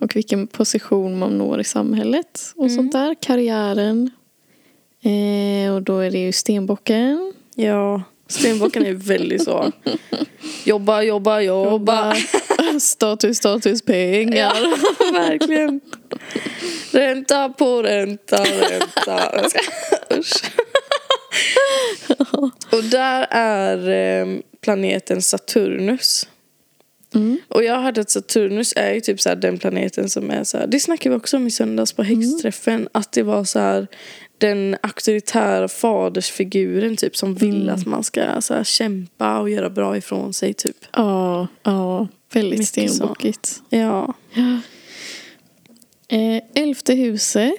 [0.00, 2.76] och vilken position man når i samhället och Mm.
[2.76, 3.14] sånt där.
[3.20, 4.10] Karriären.
[5.02, 7.32] Eh, och då är det ju stenbocken.
[7.54, 8.02] Ja.
[8.28, 9.72] Stenbocken är väldigt så.
[10.64, 12.14] Jobba, jobba, jobba.
[12.80, 14.36] status, status, pengar.
[14.60, 15.80] Ja, verkligen.
[16.92, 19.30] Ränta på ränta, ränta.
[20.18, 20.42] Usch.
[22.72, 26.28] Och där är eh, planeten Saturnus.
[27.14, 27.38] Mm.
[27.48, 30.58] Och jag har hört att Saturnus är ju typ så den planeten som är så
[30.58, 33.86] här, det snackade vi också om i söndags på häxträffen, att det var så här
[34.38, 39.96] den auktoritära fadersfiguren typ som vill att man ska så här, kämpa och göra bra
[39.96, 40.76] ifrån sig typ.
[40.92, 43.62] Ja, ja, väldigt stenbockigt.
[43.68, 44.14] Ja.
[46.08, 47.54] Eh, elfte huset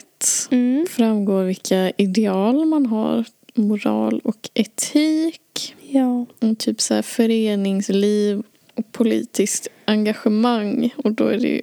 [0.51, 0.86] Mm.
[0.89, 3.25] framgår vilka ideal man har.
[3.59, 5.75] Moral och etik.
[5.81, 6.25] Ja.
[6.39, 8.43] Och typ så här föreningsliv
[8.75, 10.93] och politiskt engagemang.
[10.97, 11.61] Och då är det ju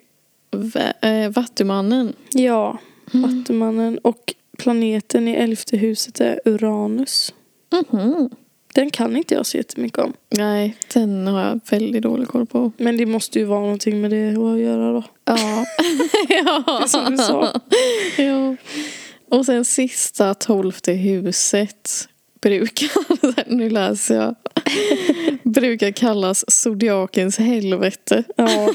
[1.01, 2.13] äh, Vattumannen.
[2.33, 2.79] Ja,
[3.13, 3.99] Vattumannen.
[3.99, 7.35] Och planeten i elfte huset är Uranus.
[7.91, 8.31] Mhm.
[8.75, 10.13] Den kan inte jag så jättemycket om.
[10.31, 12.73] Nej, den har jag väldigt dålig koll på.
[12.77, 15.05] Men det måste ju vara någonting med det att göra då.
[15.25, 15.65] Ja.
[16.29, 16.85] ja.
[16.89, 17.61] Som du sa.
[18.19, 18.57] ja.
[19.29, 22.09] Och sen sista tolfte huset
[22.41, 22.91] brukar,
[23.57, 24.35] nu läser jag,
[25.43, 28.25] brukar kallas zodiakens helvete.
[28.37, 28.75] Ja.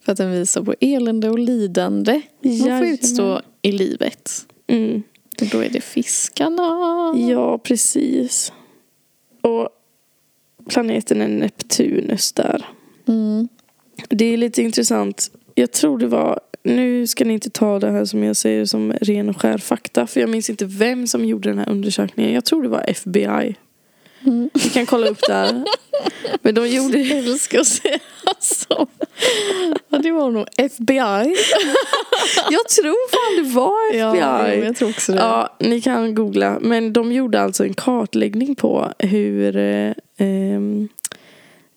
[0.00, 4.46] För att den visar på elände och lidande man får utstå i livet.
[4.66, 5.02] Mm.
[5.40, 6.62] Och då är det fiskarna.
[7.30, 8.52] Ja, precis.
[9.40, 9.68] Och
[10.68, 12.66] planeten är Neptunus där.
[13.08, 13.48] Mm.
[14.08, 15.30] Det är lite intressant.
[15.54, 16.40] Jag tror det var...
[16.62, 20.06] Nu ska ni inte ta det här som jag säger som ren och skär fakta.
[20.06, 22.34] För jag minns inte vem som gjorde den här undersökningen.
[22.34, 23.56] Jag tror det var FBI.
[24.26, 24.50] Mm.
[24.54, 25.64] Vi kan kolla upp det här.
[26.42, 26.98] Men de gjorde...
[26.98, 27.98] Jag älskar att säga
[28.40, 28.88] så.
[29.88, 31.36] Ja, det var nog FBI.
[32.50, 34.20] Jag tror fan det var FBI.
[34.20, 35.18] Ja, jag tror också det.
[35.18, 36.58] Ja, ni kan googla.
[36.60, 40.88] Men de gjorde alltså en kartläggning på hur eh, ehm,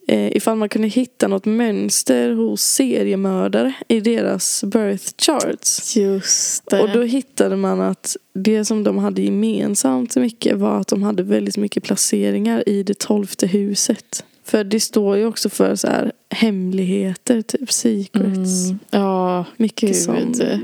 [0.08, 5.96] eh, ifall man kunde hitta något mönster hos seriemördare i deras birth charts.
[5.96, 6.82] Just det.
[6.82, 11.24] Och då hittade man att det som de hade gemensamt mycket var att de hade
[11.24, 14.26] väldigt mycket placeringar i det tolfte huset.
[14.46, 18.66] För det står ju också för så här hemligheter, typ secrets.
[18.66, 18.80] Mm.
[18.92, 19.96] Ja, Mycket gud.
[19.96, 20.16] som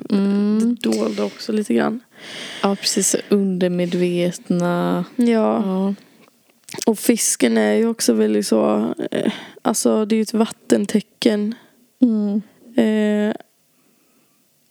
[0.10, 0.76] Mm.
[0.82, 2.00] det dolda också lite grann.
[2.64, 3.16] Ja, precis.
[3.30, 5.06] Undermedvetna.
[5.16, 5.26] Ja.
[5.26, 5.94] Ja.
[6.86, 11.56] Och fisken är ju också väldigt så, eh, alltså det är ju ett vattentecken.
[12.02, 12.42] Mm.
[12.76, 13.36] Eh,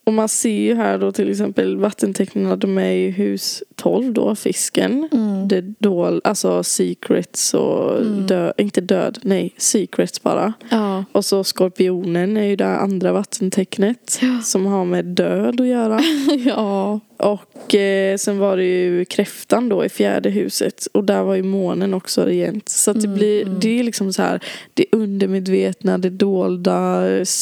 [0.05, 4.35] och man ser ju här då till exempel vattentecknarna, de är i hus 12 då,
[4.35, 5.09] fisken.
[5.13, 5.49] Mm.
[5.49, 8.27] Det då, alltså secrets och Mm.
[8.27, 10.53] dö, inte död, nej, secrets bara.
[10.71, 11.05] Ja.
[11.13, 14.41] Och så skorpionen är ju det andra vattentecknet Ja.
[14.45, 16.01] som har med död att göra.
[16.47, 17.01] ja.
[17.17, 21.43] Och eh, sen var det ju kräftan då i fjärde huset och där var ju
[21.43, 22.69] månen också regent.
[22.69, 23.61] Så att det Mm, blir, mm.
[23.61, 24.41] det är liksom så här,
[24.75, 27.01] det undermedvetna, det dolda,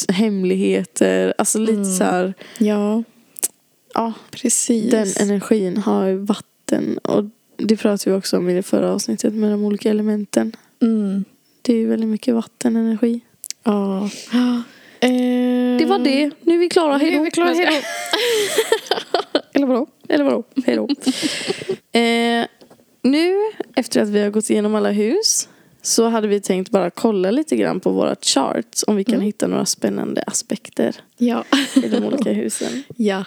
[0.08, 1.84] hemligheter, alltså lite Mm.
[1.84, 3.02] så här, Ja,
[3.96, 4.90] ja, precis.
[4.90, 7.24] den energin har ju vatten och
[7.56, 10.52] det pratade vi också om i det förra avsnittet med de olika elementen.
[10.82, 11.24] Mm.
[11.62, 13.20] Det är ju väldigt mycket vattenenergi.
[13.64, 14.10] Ja.
[15.00, 15.10] Eh,
[15.78, 17.22] Det var det, nu är vi klara, hej då.
[17.22, 19.38] vi klara, hej då.
[19.52, 19.86] Eller vadå?
[20.08, 20.42] Eller vadå?
[20.66, 20.88] Hej då.
[22.00, 22.46] eh,
[23.02, 23.34] nu,
[23.76, 25.48] efter att vi har gått igenom alla hus,
[25.82, 28.84] så hade vi tänkt bara kolla lite grann på våra charts.
[28.86, 29.26] Om vi kan Mm.
[29.26, 31.44] hitta några spännande aspekter Ja.
[31.84, 32.82] i de olika husen.
[32.96, 33.24] ja.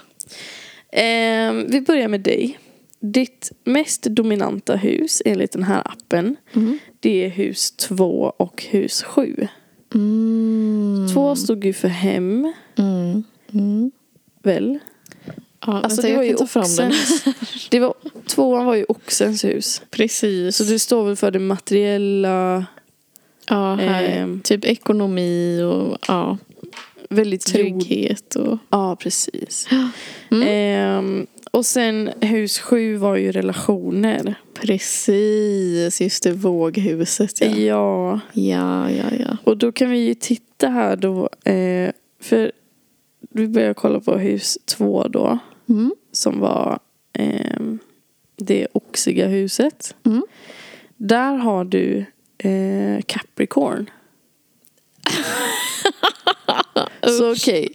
[0.92, 2.60] Eh, vi börjar med dig.
[3.00, 6.80] Ditt mest dominanta hus enligt den här appen, Mm.
[7.00, 9.48] det är hus 2 och hus 7.
[9.96, 11.08] Mm.
[11.14, 13.24] Två stod ju för hem, Mm.
[13.54, 13.92] Mm.
[14.44, 14.80] väl?
[15.66, 17.24] Ja, Alltså vänta, det var ju oxens.
[17.72, 17.94] Det var,
[18.28, 19.82] tvåan var ju oxens hus.
[19.90, 20.56] Precis.
[20.58, 22.66] Så det står väl för det materiella,
[23.50, 24.04] ja, här.
[24.04, 26.38] ehm, typ ekonomi och ja,
[27.10, 28.36] väldigt trygghet.
[28.36, 29.68] Och, Ja, precis.
[30.32, 30.48] Mm.
[30.48, 34.36] Ehm, och sen hus sju var ju relationer.
[34.54, 37.42] Precis, just det, våghuset.
[37.42, 38.20] Ja, Ja.
[38.34, 39.06] ja, ja.
[39.20, 39.38] ja.
[39.44, 41.30] Och då kan vi ju titta här då.
[41.44, 41.92] Eh,
[42.22, 42.52] för
[43.30, 45.40] vi börjar kolla på hus två då.
[45.70, 45.94] Mm.
[46.12, 46.80] Som var
[47.14, 47.80] ehm,
[48.38, 49.96] det oxiga huset.
[50.06, 50.24] Mm.
[50.98, 52.06] Där har du
[52.38, 53.90] eh, Capricorn.
[57.18, 57.70] Så okej,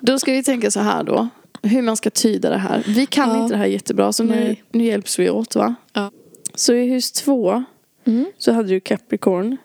[0.00, 1.28] då ska vi tänka så här då.
[1.62, 2.82] Hur man ska tyda det här.
[2.86, 3.42] Vi kan Ja.
[3.42, 5.74] inte det här jättebra så nu, nu hjälps vi åt va?
[5.92, 6.10] Ja.
[6.54, 7.64] Så i hus två
[8.04, 8.26] Mm.
[8.38, 9.56] så hade du Capricorn.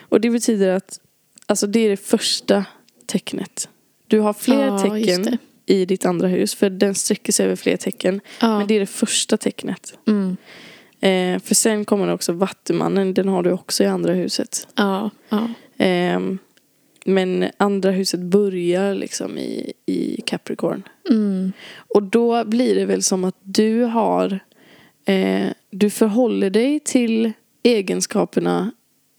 [0.00, 1.00] Och det betyder att
[1.46, 2.64] alltså det är det första
[3.06, 3.68] tecknet.
[4.06, 7.76] Du har fler Ja, tecken i ditt andra hus för den sträcker sig över fler
[7.76, 8.20] tecken.
[8.40, 9.94] Men det är det första tecknet.
[10.08, 10.36] Mm.
[11.00, 14.68] Eh, för sen kommer det också Vattumannen, den har du också i andra huset.
[14.74, 15.48] ja, ja.
[15.78, 16.38] Ehm,
[17.06, 20.82] men andra huset börjar liksom i, i Capricorn.
[21.10, 21.52] Mm.
[21.94, 24.40] Och då blir det väl som att du har
[25.04, 27.32] eh, Du förhåller dig till
[27.62, 28.70] egenskaperna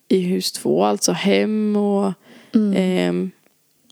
[0.08, 2.14] i hus två, alltså hem och
[2.56, 2.74] Mm.
[2.74, 3.30] eh,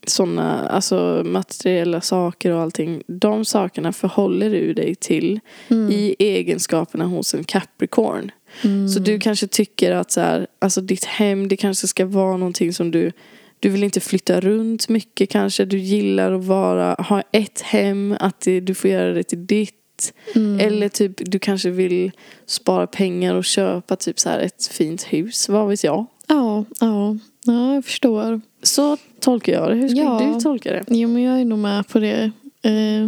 [0.08, 3.04] sådana alltså materiella saker och allting.
[3.08, 5.92] De sakerna förhåller du dig till Mm.
[5.92, 8.32] i egenskaperna hos en Capricorn.
[8.64, 8.90] Mm.
[8.90, 12.74] Så du kanske tycker att så här, alltså ditt hem, det kanske ska vara någonting
[12.74, 13.12] som du
[13.60, 15.66] du vill inte flytta runt mycket kanske.
[15.66, 20.14] Du gillar att vara, ha ett hem, att det, du får göra det till ditt.
[20.36, 20.60] Mm.
[20.60, 22.12] Eller typ du kanske vill
[22.46, 25.50] spara pengar och köpa typ så här ett fint hus.
[25.50, 26.06] Vad vet jag.
[26.28, 27.18] Ja, ja.
[27.46, 28.42] ja, jag förstår.
[28.64, 29.76] Så tolkar jag det.
[29.76, 30.32] Hur skulle Ja.
[30.36, 30.84] du tolka det?
[30.88, 32.32] Jo, men jag är nog med på det.
[32.62, 33.08] Eh,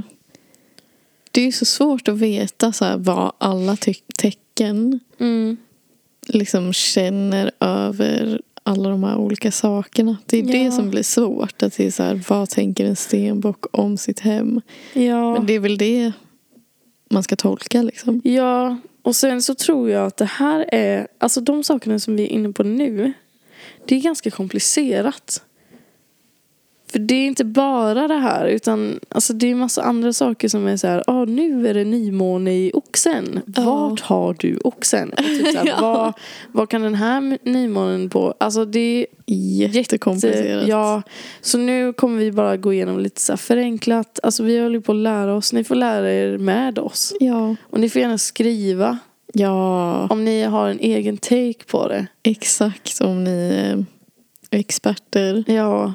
[1.32, 5.58] det är ju så svårt att veta så här, vad alla te- tecken Mm.
[6.28, 10.18] liksom känner över alla de här olika sakerna.
[10.26, 10.52] Det är Ja.
[10.66, 11.64] det som blir svårt.
[11.64, 14.62] Att det är så här, vad tänker en stenbock om sitt hem?
[14.94, 15.34] Ja.
[15.34, 16.12] Men det är väl det
[17.10, 18.22] man ska tolka liksom.
[18.24, 22.24] Ja, och sen så tror jag att det här är, alltså de sakerna som vi
[22.24, 23.14] är inne på nu,
[23.86, 25.44] det är ganska komplicerat.
[26.92, 30.68] För det är inte bara det här, utan alltså det är massa andra saker som
[30.68, 33.40] är så här, ah, nu är det nymåne i oxen.
[33.56, 33.64] Ja.
[33.64, 35.10] Vart har du oxen?
[35.10, 35.82] Och typ så här, Ja.
[35.82, 36.14] vad,
[36.52, 38.34] vad kan den här nymånen på?
[38.38, 40.68] Alltså det är Jättekomplicerat.
[40.68, 41.02] Ja,
[41.42, 44.20] så nu kommer vi bara gå igenom lite så här förenklat.
[44.24, 45.54] Alltså vi håller på att lära oss.
[45.54, 47.14] Ni får lära er med oss.
[47.20, 47.56] ja.
[47.70, 48.98] Och ni får gärna skriva
[49.34, 52.08] Ja, om ni har en egen take på det.
[52.24, 53.02] exakt.
[53.02, 53.86] Om ni är
[54.60, 55.94] experter Ja,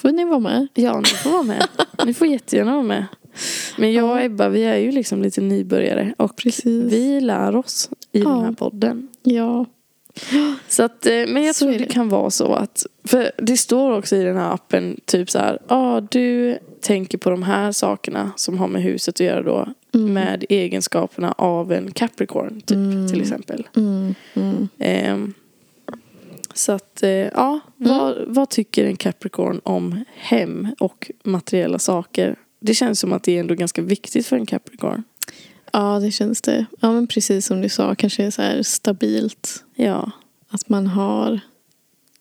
[0.00, 0.66] får ni vara med.
[0.74, 1.66] ja ni får vara med.
[2.06, 3.04] Ni får jättegärna vara med.
[3.78, 6.14] Men jag och Ebba, vi är ju liksom lite nybörjare.
[6.16, 6.92] Och Precis.
[6.92, 8.28] vi lär oss i Ja.
[8.28, 9.08] den här podden.
[9.22, 9.66] Ja.
[10.68, 11.78] Så att, eh, men jag Så tror det.
[11.78, 11.92] det.
[11.92, 15.58] kan vara så att, för det står också i den här appen typ så här,
[15.68, 19.68] ja ah, du tänker på de här sakerna som har med huset att göra då.
[19.94, 20.12] Mm.
[20.12, 23.08] Med egenskaperna av en Capricorn typ Mm.
[23.08, 23.66] till exempel.
[23.76, 24.14] Mm.
[24.78, 25.34] Mm.
[26.60, 32.36] Så att, eh, ja, vad, vad tycker en Capricorn om hem och materiella saker?
[32.60, 35.02] Det känns som att det är ändå ganska viktigt för en Capricorn.
[35.72, 36.66] Ja, det känns det.
[36.80, 39.64] Ja, men precis som du sa, kanske så här stabilt.
[39.74, 40.10] Ja,
[40.48, 41.40] Att man har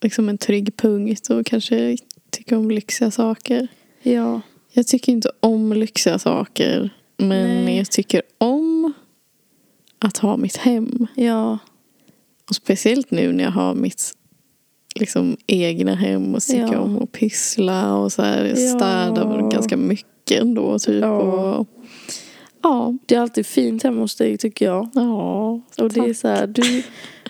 [0.02, 1.98] liksom en trygg punkt och kanske
[2.30, 3.68] tycker om lyxiga saker.
[4.02, 4.42] ja.
[4.72, 6.90] Jag tycker inte om lyxiga saker.
[7.18, 7.78] Men Nej.
[7.78, 8.94] jag tycker om
[10.00, 11.08] att ha mitt hem.
[11.16, 11.58] Ja.
[12.50, 14.14] Och speciellt nu när jag har mitt
[14.96, 16.80] liksom, egna hem och tycker Ja.
[16.80, 18.56] om att pyssla och så här, Ja.
[18.56, 20.80] städa ganska mycket ändå.
[20.80, 21.02] Typ.
[21.02, 21.18] Ja.
[21.20, 21.68] Och,
[22.62, 22.98] ja.
[23.06, 24.90] Det är alltid fint hemma hos dig tycker jag.
[24.94, 25.50] Ja.
[25.78, 26.84] Och det är så här, du,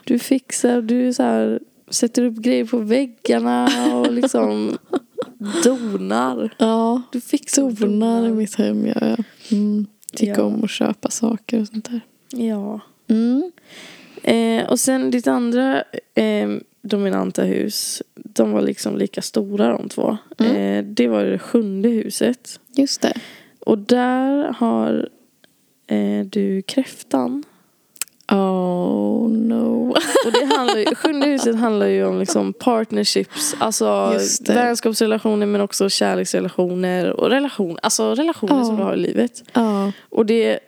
[0.04, 4.78] du fixar, du så här, sätter upp grejer på väggarna och liksom
[5.63, 6.54] donar.
[6.58, 7.02] Ja.
[7.12, 9.24] Du fixar och Donar i mitt hem gör jag.
[9.60, 9.86] Mm.
[10.15, 10.43] Tycker Ja.
[10.43, 12.02] om att köpa saker och sånt där.
[12.45, 12.80] Ja.
[13.08, 13.52] Mm.
[14.24, 15.84] Eh, och sen ditt andra
[16.15, 16.50] eh,
[16.82, 20.18] dominanta hus, de var liksom lika stora de två.
[20.38, 20.56] Mm.
[20.56, 22.60] Eh, det var det sjunde huset.
[22.76, 23.13] Just det.
[23.60, 25.10] Och där har
[25.88, 27.44] eh, du kräftan.
[28.32, 29.89] Oh no.
[30.26, 34.13] Och det handlar ju, sjunde huset handlar ju om liksom partnerships, alltså
[34.48, 38.65] vänskapsrelationer men också kärleksrelationer och relation, alltså relationer Ja.
[38.65, 39.44] som du har i livet.
[39.54, 39.92] Ja.
[40.10, 40.60] Och det,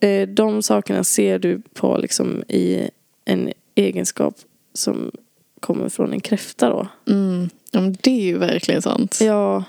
[0.00, 2.90] eh, de sakerna ser du på liksom i
[3.24, 4.34] en egenskap
[4.74, 5.10] som
[5.60, 6.86] kommer från en kräfta då.
[7.12, 7.48] Mm.
[7.70, 9.18] ja men det är ju verkligen sant.
[9.22, 9.64] Ja,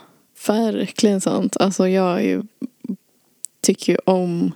[0.47, 1.57] Verkligen sant.
[1.59, 2.43] Alltså jag är ju,
[3.61, 4.51] tycker ju om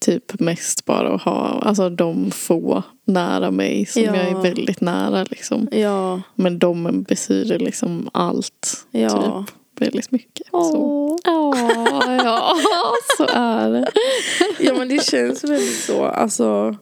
[0.00, 4.16] typ mest bara att ha alltså de få nära mig som Ja.
[4.16, 5.68] jag är väldigt nära liksom.
[5.72, 8.86] ja, Men de betyder liksom allt.
[8.90, 9.44] ja.
[9.46, 10.46] Typ väldigt mycket.
[10.50, 10.76] Så.
[10.76, 11.16] Åh.
[11.24, 11.54] Ja,
[12.24, 12.54] ja,
[13.16, 13.90] så är det.
[14.60, 16.04] Ja men det känns väldigt så.
[16.04, 16.76] Alltså,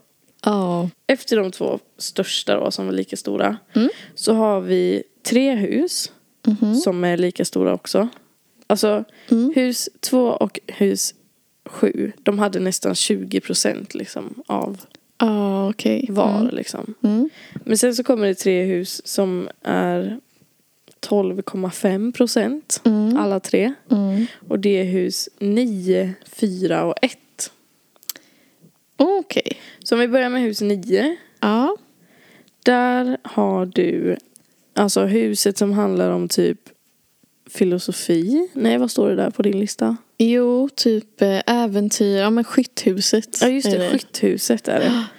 [0.44, 0.90] Ja.
[1.07, 3.88] efter de två största då som var lika stora Mm.
[4.14, 6.12] så har vi tre hus
[6.46, 6.74] Mhm.
[6.74, 8.09] som är lika stora också.
[8.66, 9.53] Alltså Mm.
[9.57, 11.14] hus två och hus
[11.64, 14.81] sju, de hade nästan 20 procent liksom av
[15.18, 16.07] Ja, okej.
[16.11, 16.40] var.
[16.40, 16.55] Mm.
[16.55, 16.94] Liksom.
[17.03, 17.31] Mm.
[17.64, 20.20] Men sen så kommer det tre hus som är
[21.01, 22.81] 12,5 procent.
[22.85, 23.16] Mm.
[23.16, 23.72] Alla tre.
[23.90, 24.27] Mm.
[24.48, 27.18] Och det är hus 9, 4 och 1.
[28.98, 29.52] Okej.
[29.84, 31.16] Så om vi börjar med hus 9.
[31.40, 31.76] Ja.
[32.64, 34.16] Där har du
[34.74, 36.61] alltså huset som handlar om typ
[37.50, 38.48] filosofi.
[38.52, 39.96] Nej, vad står det där på din lista?
[40.18, 42.16] Jo, typ eh, äventyr.
[42.16, 43.38] Ja, men skytthuset.
[43.40, 43.90] Ja, just det.
[43.90, 45.04] Skytthuset är det.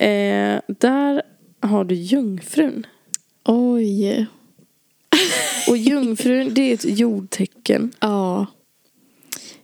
[0.00, 1.22] Eh, där
[1.60, 2.86] har du jungfrun.
[3.44, 4.26] Oj.
[5.68, 7.92] Och jungfrun, det är ett jordtecken.
[8.00, 8.46] Ja.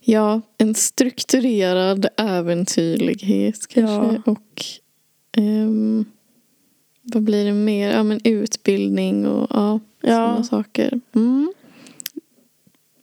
[0.09, 4.21] Ja, en strukturerad äventyrlighet kanske.
[4.27, 4.33] Ja.
[4.33, 4.65] Och
[5.37, 6.05] ehm,
[7.03, 7.91] vad blir det mer?
[7.93, 10.09] Ja, men utbildning och ja, Ja.
[10.09, 11.01] sådana saker.
[11.15, 11.53] Mm.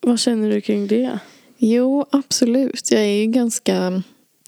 [0.02, 1.20] Vad känner du kring det?
[1.58, 2.92] Jo, absolut.
[2.92, 4.04] Jag är ju ganska...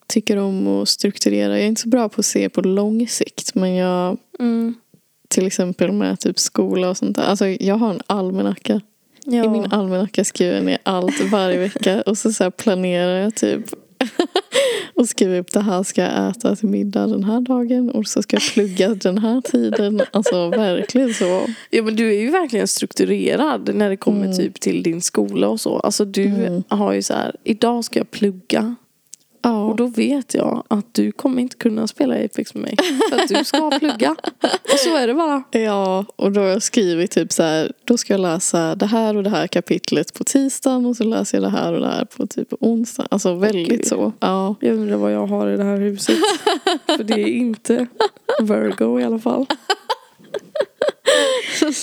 [0.07, 1.51] Tycker om att strukturera.
[1.53, 3.55] Jag är inte så bra på att se på lång sikt.
[3.55, 4.73] Men jag, Mm.
[5.27, 7.23] till exempel med typ skola och sånt där.
[7.23, 8.81] Alltså jag har en almanacka.
[9.25, 9.45] Ja.
[9.45, 12.01] I min almanacka skriver jag ner allt varje vecka.
[12.01, 13.61] Och så, så planerar jag typ.
[14.95, 17.89] och skriver upp det här ska jag äta till middag den här dagen.
[17.89, 20.01] Och så ska jag plugga den här tiden.
[20.11, 21.45] Alltså verkligen så.
[21.69, 24.37] ja, men du är ju verkligen strukturerad när det kommer Mm.
[24.37, 25.79] typ till din skola och så.
[25.79, 26.63] Alltså du Mm.
[26.67, 28.75] har ju så här, idag ska jag plugga.
[29.45, 29.65] Ja.
[29.65, 32.77] Och då vet jag att du kommer inte kunna spela Apex med mig.
[33.09, 34.15] För att du ska plugga.
[34.73, 35.43] Och så är det bara.
[35.51, 39.17] Ja, och då har jag skrivit typ så här, då ska jag läsa det här
[39.17, 42.05] och det här kapitlet på tisdagen och så läser jag det här och det här
[42.05, 43.07] på typ onsdag.
[43.11, 43.87] Alltså väldigt gud.
[43.87, 44.13] så.
[44.19, 44.55] Ja.
[44.59, 46.17] Jag undrar vad jag har i det här huset.
[46.85, 47.87] För det är inte
[48.41, 49.45] Virgo i alla fall.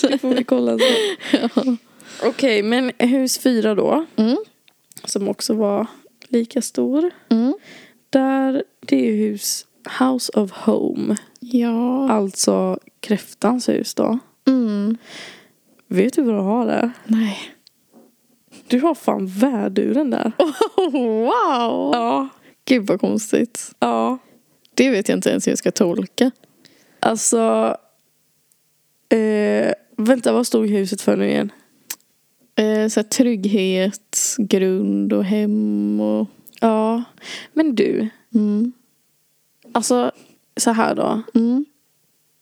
[0.02, 1.78] Det får vi kolla sen.
[2.22, 4.06] Okej, men hus fyra då.
[4.16, 4.36] Mm.
[5.04, 5.86] Som också var
[6.32, 7.10] lika stor.
[7.28, 7.54] Mm.
[8.10, 9.66] Där, det är hus
[10.00, 11.16] House of Home.
[11.40, 12.10] Ja.
[12.10, 14.18] Alltså kräftans hus då.
[14.48, 14.96] Mm.
[15.88, 16.90] Vet du vad du har där?
[17.04, 17.38] Nej.
[18.68, 20.32] Du har fan värduren där.
[20.92, 21.90] wow!
[21.94, 22.28] Ja.
[22.64, 23.72] Gud vad konstigt.
[23.78, 24.18] Ja.
[24.74, 26.30] Det vet jag inte ens hur jag ska tolka.
[27.00, 27.76] Alltså.
[29.08, 31.52] Eh, vänta, vad stod huset för nu igen?
[32.56, 36.28] Eh, så här, trygghet, grund och hem och...
[36.60, 37.02] Ja.
[37.52, 38.08] Men du.
[38.34, 38.72] Mm.
[39.72, 40.12] Alltså
[40.56, 41.22] så här då.
[41.34, 41.64] Mm.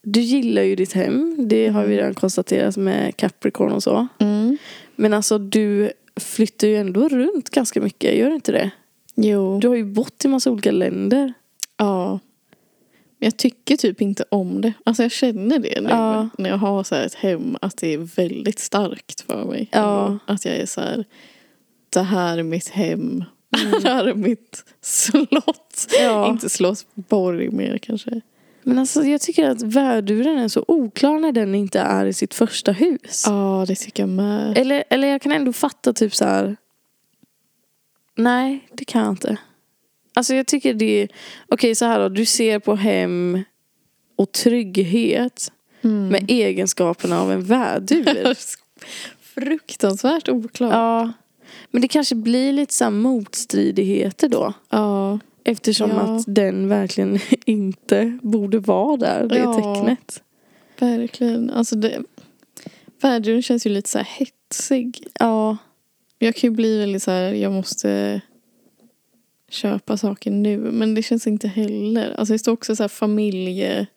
[0.03, 1.49] Du gillar ju ditt hem.
[1.49, 4.07] Det har vi redan konstaterat med Capricorn och så.
[4.19, 4.57] Mm.
[4.97, 8.17] Men alltså du flyttar ju ändå runt ganska mycket.
[8.17, 8.71] Gör du inte det?
[9.15, 9.59] Jo.
[9.61, 11.33] Du har ju bott i massa olika länder.
[11.77, 12.19] Ja.
[13.23, 14.73] Jag tycker typ inte om det.
[14.85, 16.29] Alltså jag känner det nu Ja.
[16.39, 17.57] när jag har så ett hem.
[17.61, 19.69] Att det är väldigt starkt för mig.
[19.73, 20.19] Ja.
[20.27, 21.05] Att jag är så här.
[21.91, 23.25] Det här är mitt hem.
[23.83, 25.87] Det här är mitt slott.
[26.01, 26.29] Ja.
[26.29, 28.21] Inte slott, borg mer kanske.
[28.63, 32.35] Men alltså jag tycker att värduren är så oklar när den inte är i sitt
[32.35, 33.25] första hus.
[33.27, 34.59] Ja, det tycker jag med.
[34.59, 36.57] Eller, eller jag kan ändå fatta typ så här
[38.17, 39.37] Nej, det kan jag inte.
[40.15, 41.09] Alltså jag tycker det är...
[41.49, 42.09] Okej, så här då.
[42.09, 43.43] Du ser på hem
[44.17, 45.53] och trygghet
[45.83, 46.09] Mm.
[46.09, 48.37] med egenskaperna av en värdur.
[49.35, 50.73] Fruktansvärt oklart.
[50.73, 51.13] ja.
[51.71, 54.53] Men det kanske blir lite så motstridigheter då.
[54.71, 55.19] Ja.
[55.45, 55.97] Eftersom Ja.
[56.01, 59.75] att den verkligen inte borde vara där, det Ja.
[59.75, 60.23] tecknet.
[60.79, 61.51] Verkligen.
[61.51, 62.03] Alltså det,
[63.03, 65.07] värduren känns ju lite så hetsig.
[65.21, 65.57] Ja.
[66.19, 68.21] Jag kan ju bli väldigt så här, jag måste
[69.51, 70.57] köpa saker nu.
[70.59, 72.15] Men det känns inte heller.
[72.19, 73.91] Alltså det står också så här familjeband.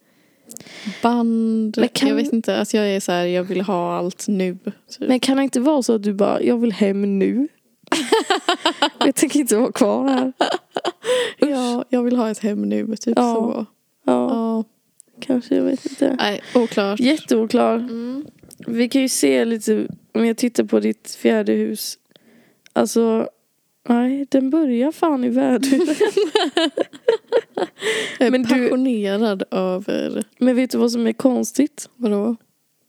[1.94, 4.58] Kan- Jag vet inte, att jag är så här, jag vill ha allt nu.
[4.90, 5.08] Typ.
[5.10, 7.48] Men kan det inte vara så att du bara, jag vill hem nu?
[9.00, 10.34] jag tänker inte vara kvar här.
[11.38, 13.36] ja, jag vill ha ett hem nu, typ Ja.
[13.36, 13.66] så.
[14.06, 14.64] Ja, Ja.
[15.22, 16.16] kanske, jag vet inte.
[16.20, 17.00] Nej, oklart.
[17.00, 17.76] Jätteoklar.
[17.76, 18.26] Mm.
[18.68, 21.98] Vi kan ju se lite, om jag tittar på ditt fjärde hus.
[22.74, 23.28] Alltså,
[23.90, 25.88] nej, den börjar fan i värduren.
[28.20, 31.90] Jag är Men du- passionerad över, Men vet du vad som är konstigt?
[31.96, 32.36] vadå?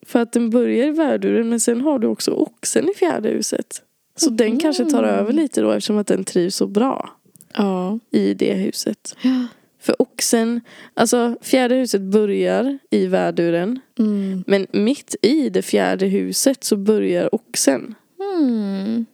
[0.07, 3.82] För att den börjar i värduren men sen har du också oxen i fjärde huset.
[4.16, 7.11] Så den kanske tar över lite då eftersom att den trivs så bra
[7.57, 7.99] Ja.
[8.11, 9.16] i det huset.
[9.22, 9.47] Ja.
[9.80, 10.61] För oxen,
[10.95, 13.80] alltså fjärde huset börjar i värduren.
[13.99, 14.45] Mm.
[14.47, 17.95] Men mitt i det fjärde huset så börjar oxen.
[18.38, 19.07] Mm.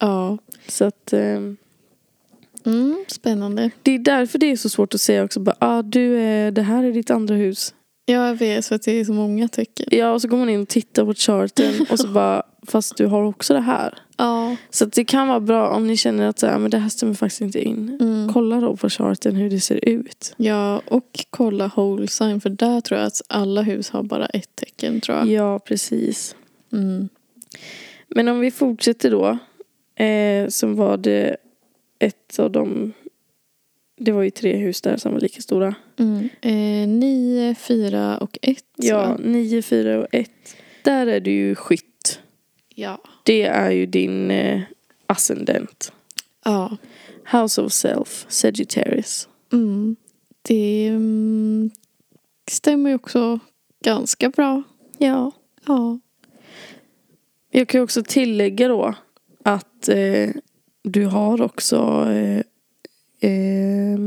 [0.00, 0.38] Ja.
[0.72, 1.56] Så att ehm,
[2.64, 3.04] Mm.
[3.08, 3.70] Spännande.
[3.82, 5.40] det är därför det är så svårt att säga också.
[5.40, 7.74] Bara, ah, du är, det här är ditt andra hus.
[8.06, 9.86] Ja, jag vet för att det är så många tecken.
[9.90, 13.06] Ja, och så går man in och tittar på charten och så bara, fast du
[13.06, 13.98] har också det här.
[14.16, 14.56] Ja.
[14.70, 17.14] Så det kan vara bra om ni känner att så här, men det här stämmer
[17.14, 17.98] faktiskt inte in.
[18.00, 18.32] Mm.
[18.32, 20.34] Kolla då på charten hur det ser ut.
[20.36, 24.56] Ja, och kolla whole sign för där tror jag att alla hus har bara ett
[24.56, 25.26] tecken tror jag.
[25.26, 26.36] Ja, precis.
[26.72, 27.08] Mm.
[28.08, 29.38] Men om vi fortsätter då.
[30.02, 31.36] Eh, som var det
[31.98, 32.92] ett av de...
[33.96, 35.74] Det var ju tre hus där som var lika stora.
[35.98, 36.28] Mm.
[36.40, 38.64] Eh, nio, fyra och ett.
[38.76, 39.16] Ja, va?
[39.24, 40.56] nio, fyra och ett.
[40.82, 42.20] Där är du ju skytt.
[42.74, 43.00] ja.
[43.22, 44.62] Det är ju din eh,
[45.06, 45.92] ascendent.
[46.44, 46.76] Ja.
[47.32, 49.28] House of Self, Sagittarius.
[49.52, 49.96] Mm.
[50.42, 51.70] Det mm,
[52.50, 53.38] stämmer ju också
[53.84, 54.62] ganska bra.
[54.98, 55.32] Ja.
[55.66, 55.98] Ja.
[57.50, 58.94] Jag kan ju också tillägga då
[59.42, 60.30] att eh,
[60.82, 62.42] du har också eh,
[63.30, 63.98] eh,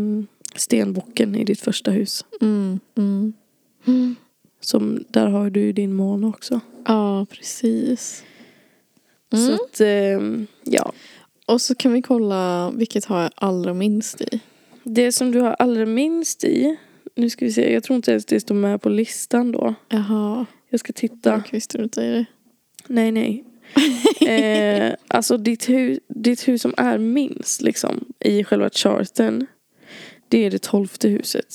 [0.56, 2.26] stenbocken i ditt första hus.
[2.42, 2.80] Mm.
[2.98, 4.16] Mm.
[4.60, 6.60] Som, där har du din måne också.
[6.86, 8.24] Ja, precis.
[9.34, 9.46] Mm.
[9.46, 10.92] Så att, eh, ja.
[11.46, 14.40] Och så kan vi kolla vilket har jag allra minst i.
[14.84, 16.78] Det som du har allra minst i,
[17.16, 19.76] nu ska vi se, jag tror inte ens det står med på listan då.
[19.90, 21.30] Jaha, Jag ska titta.
[21.30, 22.26] jag visste inte i det.
[22.88, 23.44] Nej, nej.
[24.22, 24.64] eh,
[25.16, 29.47] alltså ditt, hu- ditt hus som är minst liksom i själva charten.
[30.28, 31.45] Det är det tolfte huset.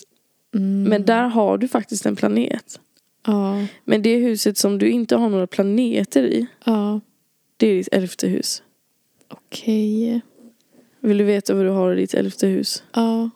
[0.54, 0.82] Mm.
[0.82, 2.80] Men där har du faktiskt en planet.
[3.26, 6.46] Ja, Men det huset som du inte har några planeter i.
[6.64, 7.00] ja.
[7.56, 8.62] Det är ditt elfte hus.
[9.28, 10.20] Okej.
[11.00, 12.82] Vill du veta vad du har i ditt elfte hus?
[12.94, 13.30] Ja.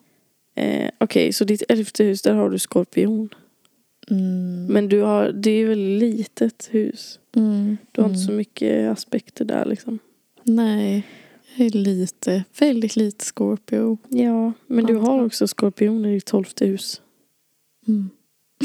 [0.55, 3.29] Eh, Okej, så ditt elfte hus där har du skorpion.
[4.11, 4.66] Mm.
[4.66, 7.18] Men du har, det är väldigt litet hus.
[7.37, 7.77] Mm.
[7.93, 8.14] Du har Mm.
[8.18, 9.99] inte så mycket aspekter där liksom.
[10.45, 11.07] Nej,
[11.57, 13.99] jag är lite, väldigt lite Scorpio.
[14.09, 17.01] Ja, men du har också skorpion i ditt tolfte hus.
[17.89, 18.11] Mm.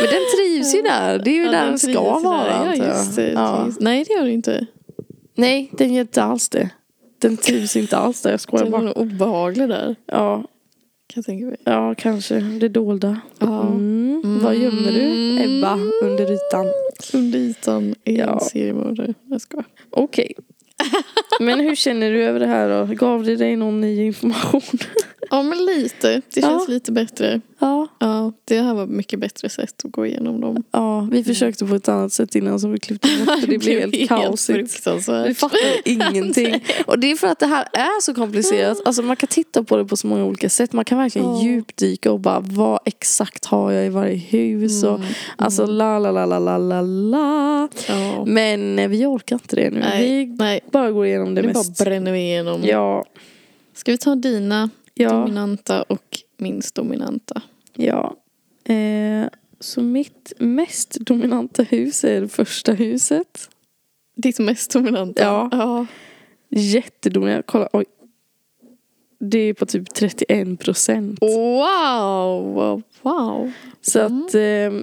[0.00, 1.18] Men den trivs ju där.
[1.18, 2.76] Det är ju Ja, där den ska vara.
[2.76, 3.30] Ja, just det.
[3.32, 3.62] Ja.
[3.64, 3.80] Trivs.
[3.80, 4.66] Nej, det gör det inte.
[5.34, 6.70] Nej, den gör inte alls det.
[7.18, 8.30] Den trivs inte alls där.
[8.30, 8.92] Jag skojar Den är bara.
[8.92, 9.96] obehaglig där.
[10.06, 10.44] Ja,
[11.06, 11.56] Kan tänka mig.
[11.64, 12.40] ja, kanske.
[12.40, 13.20] Det dolda.
[13.38, 13.62] Ja.
[13.66, 14.20] Mm.
[14.24, 14.44] Mm.
[14.44, 16.66] Vad gömmer du, Ebba, under ytan?
[17.14, 18.32] Under ytan är Ja.
[18.34, 19.14] en seriemördare.
[19.30, 19.64] Jag skojar.
[19.90, 20.34] Okej.
[21.40, 22.94] Men hur känner du över det här då?
[22.94, 24.60] Gav det dig någon ny information?
[25.30, 26.22] Ja, men lite.
[26.34, 27.40] Det känns lite bättre.
[27.58, 27.88] Ja.
[27.98, 30.64] Ja, det här var mycket bättre sätt att gå igenom dem.
[30.72, 33.80] Ja, vi försökte på ett annat sätt innan som vi klippte bort för det blev
[33.94, 34.58] helt kaosigt.
[34.58, 35.36] Vi fruktansvärt.
[35.36, 36.64] fattar ingenting.
[36.86, 38.78] Och det är för att det här är så komplicerat.
[38.84, 40.72] Alltså man kan titta på det på så många olika sätt.
[40.72, 41.42] Man kan verkligen Ja.
[41.42, 45.06] djupdyka och bara vad exakt har jag i varje hus och Mm.
[45.36, 47.68] alltså la la la la la la la.
[47.88, 48.24] Ja.
[48.26, 49.80] Men eh, vi orkar inte det nu.
[49.80, 50.60] Nej, Vi nej.
[50.72, 51.84] bara går igenom det Nu bara mest.
[51.84, 52.60] bränner vi igenom.
[52.64, 53.04] Ja,
[53.74, 57.42] Ska vi ta dina ja, dominanta och minst dominanta?
[57.74, 58.16] ja.
[58.64, 59.26] Eh,
[59.60, 63.50] så mitt mest dominanta hus är det första huset.
[64.16, 65.22] Ditt mest dominanta?
[65.22, 65.48] Ja.
[65.52, 65.86] ja.
[66.48, 67.46] Jättedominant.
[67.46, 67.84] Kolla, oj.
[69.20, 71.18] Det är på typ 31 procent.
[71.20, 73.52] Wow, wow.
[73.80, 74.24] Så Mm.
[74.26, 74.82] att, eh,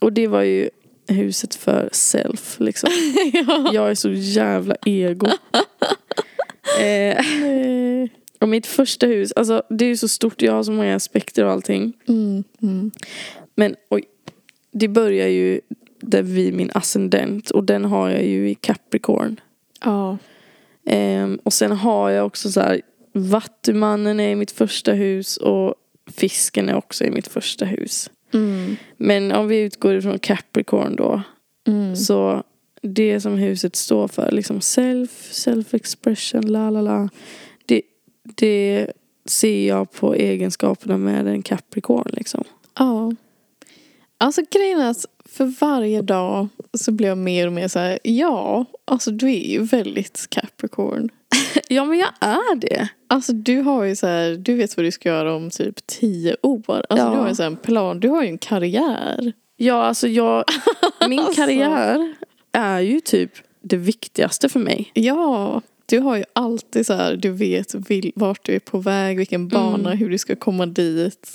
[0.00, 0.70] och det var ju
[1.06, 2.90] huset för self liksom.
[3.32, 3.70] ja.
[3.72, 5.26] Jag är så jävla ego.
[6.80, 8.10] eh, Nej.
[8.38, 11.44] Och mitt första hus, alltså det är ju så stort, jag har så många aspekter
[11.44, 11.92] och allting.
[12.08, 12.90] Mm, mm.
[13.54, 14.04] Men oj,
[14.72, 15.60] det börjar ju
[16.00, 19.40] där vid min ascendent och den har jag ju i Capricorn.
[19.84, 20.18] Ja.
[20.86, 22.80] Ehm, och sen har jag också så här,
[23.12, 25.74] Vattumannen är i mitt första hus och
[26.16, 28.10] fisken är också i mitt första hus.
[28.34, 28.76] Mm.
[28.96, 31.22] Men om vi utgår ifrån Capricorn då,
[31.68, 31.96] Mm.
[31.96, 32.42] så
[32.82, 37.08] det som huset står för, liksom self, self-expression, la la la.
[38.38, 38.86] Det,
[39.24, 42.44] ser jag på egenskaperna med en Capricorn liksom.
[42.78, 43.12] Ja.
[44.18, 47.98] Alltså grejen är att för varje dag så blir jag mer och mer så här,
[48.02, 51.08] ja, alltså du är ju väldigt Capricorn.
[51.68, 52.88] Ja men jag är det.
[53.08, 56.36] Alltså du har ju så här, du vet vad du ska göra om typ tio
[56.42, 56.84] år.
[56.88, 57.10] Alltså Ja.
[57.12, 59.32] du har ju så här en plan, du har ju en karriär.
[59.56, 60.44] Ja alltså jag,
[61.08, 61.42] min Alltså.
[61.42, 62.14] karriär
[62.52, 63.30] är ju typ
[63.62, 64.90] det viktigaste för mig.
[64.94, 69.16] Ja, du har ju alltid så här, du vet vil- vart du är på väg,
[69.18, 71.28] vilken bana, hur du ska komma dit.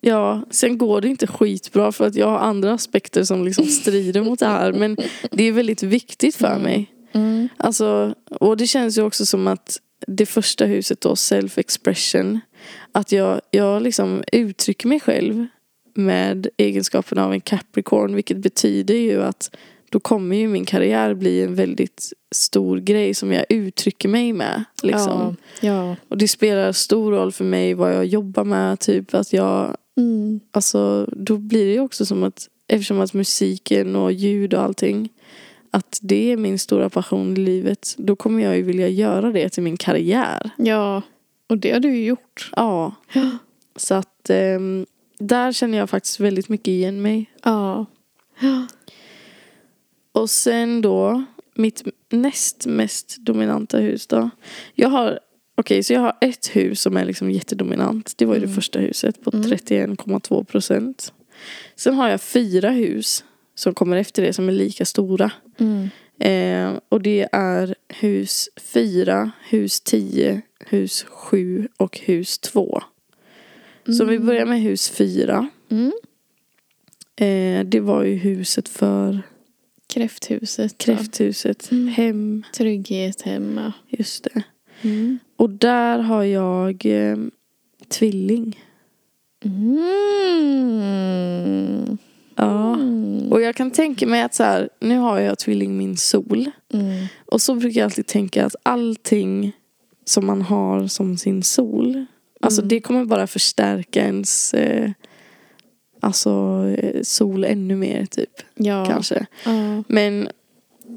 [0.00, 4.22] Ja, sen går det inte skitbra för att jag har andra aspekter som liksom strider
[4.22, 4.72] mot det här.
[4.72, 4.96] Men
[5.30, 6.86] det är väldigt viktigt för mig.
[7.12, 7.48] Mm.
[7.56, 12.40] Alltså, och det känns ju också som att det första huset då, self-expression.
[12.92, 15.46] Att jag, jag liksom uttrycker mig själv
[15.94, 18.14] med egenskaperna av en Capricorn.
[18.14, 19.56] Vilket betyder ju att
[19.90, 24.64] då kommer ju min karriär bli en väldigt stor grej som jag uttrycker mig med.
[24.82, 25.36] Liksom.
[25.60, 25.96] Ja, ja.
[26.08, 28.80] Och det spelar stor roll för mig vad jag jobbar med.
[28.80, 30.40] Typ att jag Mm.
[30.50, 35.08] Alltså då blir det ju också som att eftersom att musiken och ljud och allting
[35.70, 39.48] att det är min stora passion i livet då kommer jag ju vilja göra det
[39.48, 40.50] till min karriär.
[40.56, 41.02] ja.
[41.48, 42.50] Och det har du ju gjort.
[42.56, 42.94] Ja.
[43.76, 44.86] Så att ehm,
[45.18, 47.30] där känner jag faktiskt väldigt mycket igen mig.
[47.42, 47.86] Ja.
[50.12, 54.30] Och sen då mitt näst mest dominanta hus då.
[54.74, 55.20] Jag har
[55.54, 58.12] Okej, så jag har ett hus som är liksom jättedominant.
[58.18, 58.54] Det var ju det Mm.
[58.54, 59.42] första huset på Mm.
[59.50, 61.12] 31,2 procent.
[61.76, 65.32] Sen har jag fyra hus som kommer efter det som är lika stora.
[65.58, 65.88] Mm.
[66.18, 72.82] Eh, och det är hus 4, hus 10, hus 7 och hus 2.
[73.98, 75.48] Så vi börjar med hus 4.
[75.70, 75.92] Mm.
[77.16, 79.22] Eh, det var ju huset för
[79.90, 80.78] Kräfthuset.
[80.78, 81.70] kräfthuset.
[81.70, 81.88] Mm.
[81.88, 83.72] Hem, Trygghet hemma.
[83.88, 84.42] just det.
[84.82, 85.18] Mm.
[85.36, 87.16] Och där har jag eh,
[87.88, 88.58] tvilling.
[90.30, 91.98] Mm.
[92.36, 92.74] Ja.
[92.74, 93.32] Mm.
[93.32, 96.50] Och jag kan tänka mig att så här, nu har jag tvilling min sol.
[96.74, 97.06] Mm.
[97.26, 99.52] Och så brukar jag alltid tänka att allting
[100.04, 102.04] som man har som sin sol.
[102.40, 102.68] Alltså Mm.
[102.68, 104.90] det kommer bara förstärka ens eh,
[106.00, 108.42] alltså, eh, sol ännu mer typ.
[108.54, 108.86] Ja.
[108.86, 109.26] Kanske.
[109.44, 109.84] Ja.
[109.88, 110.28] Men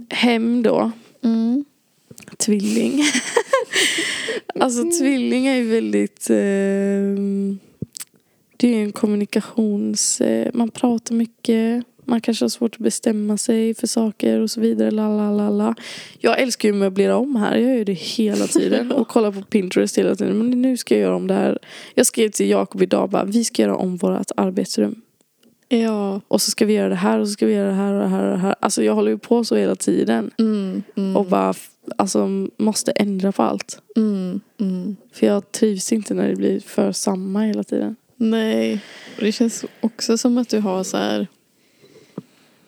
[0.09, 0.91] hem då.
[1.23, 1.65] Mm.
[2.37, 3.03] Tvilling.
[4.59, 6.29] alltså tvilling är ju väldigt...
[6.29, 6.35] Eh,
[8.57, 10.21] det är ju en kommunikations...
[10.21, 11.85] Eh, man pratar mycket.
[12.05, 14.91] Man kanske har svårt att bestämma sig för saker och så vidare.
[14.91, 15.75] Lalalala.
[16.19, 17.55] Jag älskar ju att möblera om här.
[17.55, 18.91] Jag gör det hela tiden.
[19.03, 20.37] Och kollar på Pinterest hela tiden.
[20.37, 21.59] Men nu ska jag göra om det här.
[21.95, 23.23] Jag skrev till Jakob idag bara.
[23.23, 25.01] Vi ska göra om vårt arbetsrum.
[25.69, 26.21] Ja.
[26.27, 27.99] Och så ska vi göra det här och så ska vi göra det här och
[27.99, 28.55] det här och det här.
[28.59, 30.31] Alltså jag håller ju på så hela tiden.
[30.39, 30.83] Mm.
[30.95, 31.17] Mm.
[31.17, 31.53] Och bara
[31.97, 32.27] alltså,
[32.57, 33.79] måste ändra på allt.
[33.95, 34.41] Mm.
[34.59, 34.95] Mm.
[35.13, 37.95] För jag trivs inte när det blir för samma hela tiden.
[38.17, 38.81] Nej.
[39.19, 41.27] Det känns också som att du har så här...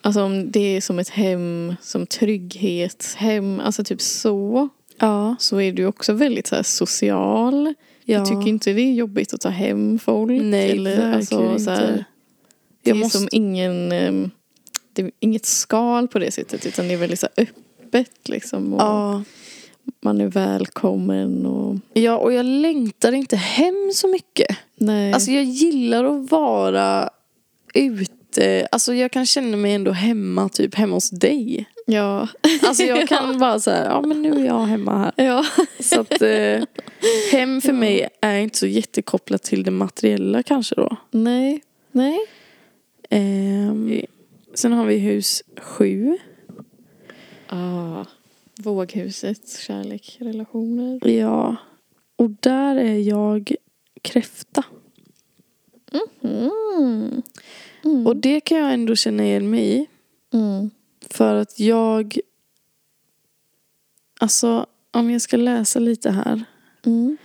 [0.06, 4.70] Alltså om det är som ett hem, som trygghetshem, alltså typ så.
[5.00, 5.36] Ja.
[5.40, 7.66] Så är du också väldigt så social.
[8.06, 8.18] ja.
[8.18, 10.42] Jag tycker inte det är jobbigt att ta hem folk.
[10.44, 12.06] Nej, eller, alltså, så här, inte.
[12.84, 13.92] Det Jag är måste- som ingen...
[13.92, 14.32] ehm,
[14.94, 18.74] Det är inget skal på det sättet utan det är väldigt så öppet liksom.
[18.74, 19.24] Och Ja.
[20.02, 21.76] Man är välkommen och...
[21.94, 24.58] ja, och jag längtar inte hem så mycket.
[24.76, 25.14] Nej.
[25.14, 27.10] Alltså jag gillar att vara
[27.74, 28.12] ute.
[28.72, 31.66] Alltså jag kan känna mig ändå hemma, typ hemma hos dig.
[31.86, 32.28] ja.
[32.64, 35.26] Alltså jag kan bara säga, ja men nu är jag hemma här.
[35.26, 35.46] ja.
[35.80, 36.64] Så att eh,
[37.32, 40.98] hem för mig är inte så jättekopplat till det materiella kanske då.
[41.12, 41.64] Nej.
[41.92, 42.20] Nej.
[43.10, 44.02] Ehm,
[44.54, 46.18] sen har vi hus sju.
[47.48, 48.06] Ah.
[48.58, 51.08] Våghuset, kärlek, relationer.
[51.08, 51.56] Ja.
[52.16, 53.56] Och där är jag
[54.02, 54.64] kräfta.
[56.24, 57.22] Mm.
[57.86, 58.08] Mm.
[58.08, 59.88] Och det kan jag ändå känna igen mig i.
[60.34, 60.70] Mm.
[61.10, 62.20] För att jag...
[64.20, 66.44] Alltså, om jag ska läsa lite här.
[66.86, 67.18] Mm.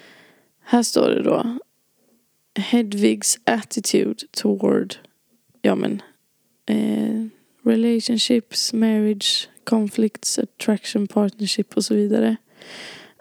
[0.61, 1.59] Här står det då.
[2.55, 4.95] Hedvigs attitude toward...
[5.63, 6.03] Ja men...
[6.67, 7.27] Eh,
[7.63, 12.37] relationships, marriage, conflicts, attraction, partnership och så vidare.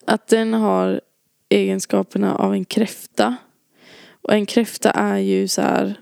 [0.05, 1.01] Att den har
[1.49, 3.35] egenskaperna av en kräfta.
[4.21, 5.95] Och en kräfta är ju så här.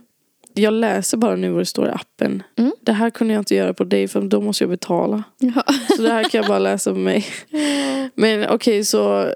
[0.57, 2.43] Jag läser bara nu vad det står i appen.
[2.55, 2.71] Mm.
[2.81, 5.23] Det här kunde jag inte göra på dig för då måste jag betala.
[5.37, 5.63] Ja.
[5.95, 7.25] Så det här kan jag bara läsa på mig.
[8.15, 9.33] Men okej så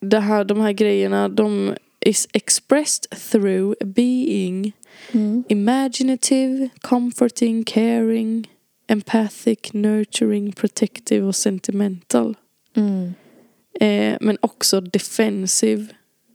[0.00, 4.72] det här, de här grejerna de is expressed through being
[5.12, 5.44] Mm.
[5.48, 8.50] imaginative, comforting, caring,
[8.88, 12.36] empathic, nurturing, protective och sentimental.
[12.76, 13.14] Mm.
[13.80, 15.86] Eh, men också defensive,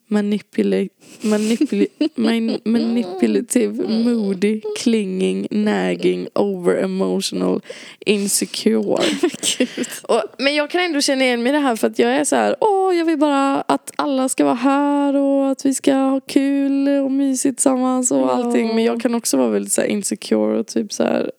[0.09, 0.89] manipula-
[1.21, 7.61] manipula- man- manipulative, moody, clinging, nagging, over emotional,
[8.05, 8.97] insecure.
[10.03, 12.23] Och, men jag kan ändå känna igen mig i det här för att jag är
[12.23, 15.93] så här, åh jag vill bara att alla ska vara här och att vi ska
[15.93, 18.31] ha kul och mysigt tillsammans och Ja.
[18.31, 18.67] allting.
[18.67, 21.31] Men jag kan också vara väldigt så här insecure och typ så här,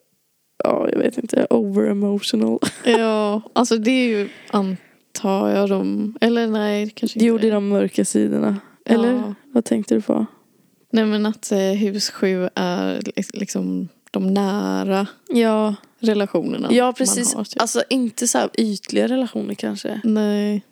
[0.65, 2.59] ja jag vet inte, over emotional.
[2.85, 4.29] Ja, alltså det är ju
[5.15, 8.57] antar jag de, eller nej kanske inte Jo det är de mörka sidorna.
[8.85, 9.35] Eller Ja.
[9.53, 10.27] vad tänkte du på?
[10.91, 16.95] Nej men att eh, hus sju är li- liksom de nära Ja, relationerna ja man
[16.95, 17.35] precis.
[17.35, 17.61] har, typ.
[17.61, 20.01] Alltså inte så här ytliga relationer kanske.
[20.05, 20.63] Nej.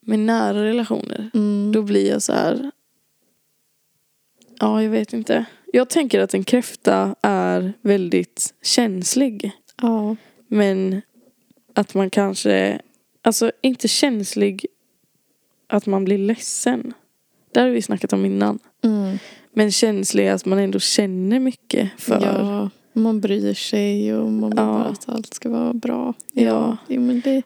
[0.00, 1.30] Men nära relationer.
[1.34, 1.72] Mm.
[1.72, 2.70] Då blir jag så här.
[4.60, 5.44] Ja, jag vet inte.
[5.72, 9.52] Jag tänker att en kräfta är väldigt känslig.
[9.82, 10.16] Ja.
[10.48, 11.02] Men
[11.74, 12.80] att man kanske,
[13.28, 14.66] alltså inte känslig
[15.66, 16.94] att man blir ledsen.
[17.52, 18.58] Det har vi snackat om innan.
[18.84, 19.18] Mm.
[19.52, 22.20] Men känslig att man ändå känner mycket för.
[22.22, 24.64] Ja, man bryr sig och man vill Ja.
[24.64, 26.14] bara att allt ska vara bra.
[26.32, 26.76] Ja.
[26.88, 27.42] Jo, men det...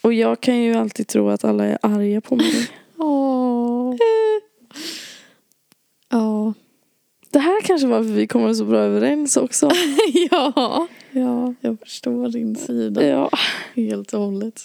[0.00, 2.68] Och jag kan ju alltid tro att alla är arga på mig.
[2.96, 3.96] Åh.
[6.08, 6.54] Ja.
[7.30, 9.70] Det här kanske var för vi kommer så bra överens också.
[10.30, 10.88] ja.
[11.20, 13.30] Ja, jag förstår din sida Ja,
[13.74, 14.60] helt och hållet.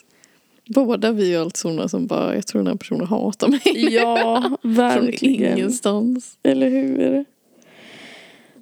[0.67, 3.93] Båda vi är alltså sådana som bara, jag tror den här personen hatar mig.
[3.93, 5.57] ja Från verkligen.
[5.57, 6.37] ingenstans.
[6.43, 7.25] Eller hur?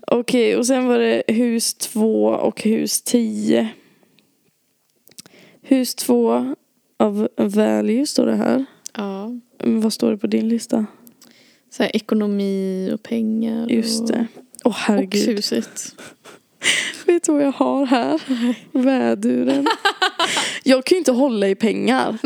[0.08, 3.70] Okej, och sen var det hus två och hus tio.
[5.62, 6.56] Hus två
[6.98, 8.66] av value står det här.
[8.98, 9.32] Ja.
[9.64, 10.86] Vad står det på din lista?
[11.70, 13.68] Så här, ekonomi och pengar.
[13.70, 14.28] Just och, det.
[14.64, 15.28] Åh Och herregud.
[15.28, 15.96] huset.
[17.06, 18.22] Vet du vad jag har här?
[18.72, 19.68] Väduren.
[20.64, 22.18] Jag kan ju inte hålla i pengar.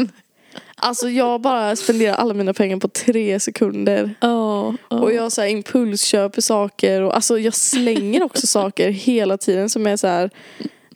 [0.76, 4.16] Alltså jag bara spenderar alla mina pengar på tre sekunder.
[4.20, 4.76] Ja.
[4.90, 5.00] ja.
[5.00, 9.88] Och jag så här impulsköper saker och alltså jag slänger också saker hela tiden som
[9.88, 10.30] är så här.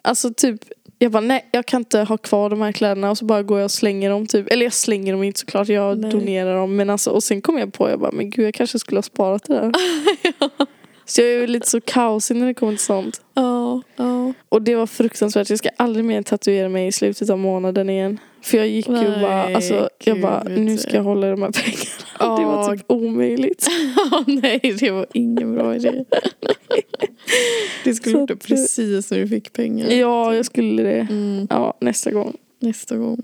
[0.01, 0.61] Alltså typ
[0.99, 3.59] jag bara nej jag kan inte ha kvar de här kläderna och så bara går
[3.59, 4.51] jag och slänger dem typ.
[4.51, 6.11] Eller jag slänger dem inte såklart, jag Nej.
[6.11, 6.75] donerar dem.
[6.75, 9.03] Men alltså och sen kom jag på jag bara men gud jag kanske skulle ha
[9.03, 9.71] sparat det där.
[11.09, 13.21] Så jag är ju lite så kaosig när det kommer till sånt.
[13.33, 13.81] Ja.
[13.95, 14.33] Ja.
[14.49, 15.49] Och det var fruktansvärt.
[15.49, 18.19] Jag ska aldrig mer tatuera mig i slutet av månaden igen.
[18.41, 21.41] För jag gick ju och bara, Nej, alltså, jag bara, nu ska jag hålla de
[21.41, 22.37] här pengarna.
[22.39, 23.67] Det var typ omöjligt.
[24.27, 26.03] Nej, det var ingen bra idé.
[27.83, 29.89] Det skulle gjort det att- precis när du fick pengar.
[29.91, 31.07] Ja, jag skulle det.
[31.09, 32.35] Mm, Ja, nästa gång.
[32.59, 33.21] nästa gång.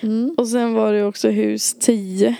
[0.00, 0.34] Mm.
[0.38, 2.36] Och sen var det också hus 10.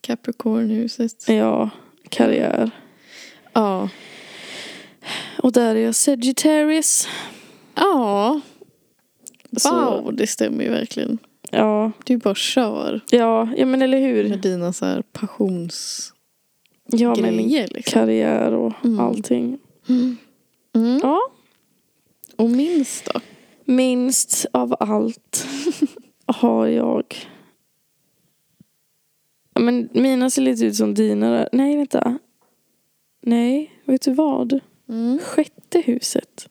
[0.00, 1.28] Capricornhuset.
[1.28, 1.70] Ja,
[2.08, 2.70] karriär.
[3.52, 3.88] Ja.
[5.42, 7.08] Och där är jag Sagittarius.
[7.74, 8.40] Ja.
[9.56, 11.18] Så- Wow, det stämmer ju verkligen.
[11.50, 14.28] Ja, Du bara kör ja, ja men eller hur.
[14.28, 16.12] med dina så här passionsgrejer.
[16.86, 17.82] Ja, men liksom.
[18.00, 19.00] karriär och Mm.
[19.00, 19.58] allting.
[19.88, 20.16] Mm.
[21.02, 21.20] Ja,
[22.36, 23.20] Och minst då?
[23.64, 25.46] minst av allt
[26.26, 27.04] har jag.
[29.54, 31.48] Ja, Men mina ser lite ut som dina där.
[31.52, 32.18] Nej, vänta.
[33.24, 34.60] Nej, vet du vad?
[34.88, 35.18] Mm.
[35.18, 36.48] Sjätte huset.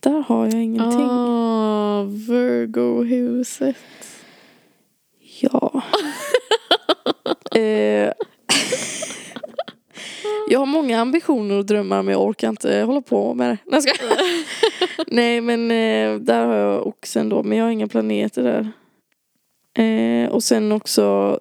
[0.00, 1.06] Där har jag ingenting.
[1.10, 3.76] Ah, Virgo-huset.
[5.40, 5.82] Ja.
[7.54, 8.12] eh,
[10.48, 13.58] jag har många ambitioner och drömmar men jag orkar inte hålla på med det.
[13.64, 14.16] Nej, skojar.
[15.06, 18.72] Nej men eh, där har jag oxen då men jag har inga planeter där.
[19.84, 21.38] Eh, och sen också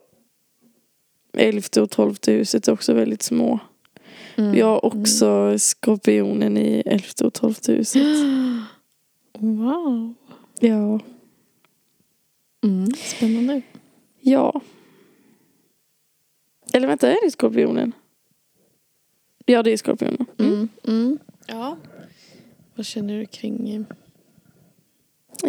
[1.34, 3.60] elfte och tolfte huset är också väldigt små.
[4.36, 4.56] Mm.
[4.58, 8.04] Jag har också skorpionen i elfte och tolfte huset.
[9.44, 10.14] Wow.
[10.60, 11.00] Ja.
[12.64, 12.92] Mm.
[12.96, 13.62] Spännande.
[14.20, 14.62] Ja.
[16.74, 17.92] Eller vänta, är det skorpionen?
[19.46, 20.26] Ja, det är skorpionen.
[20.40, 20.52] Mm.
[20.54, 20.70] Mm.
[20.88, 21.20] Mm.
[21.48, 21.78] Ja.
[22.76, 23.70] Vad känner du kring...
[23.70, 23.82] eh,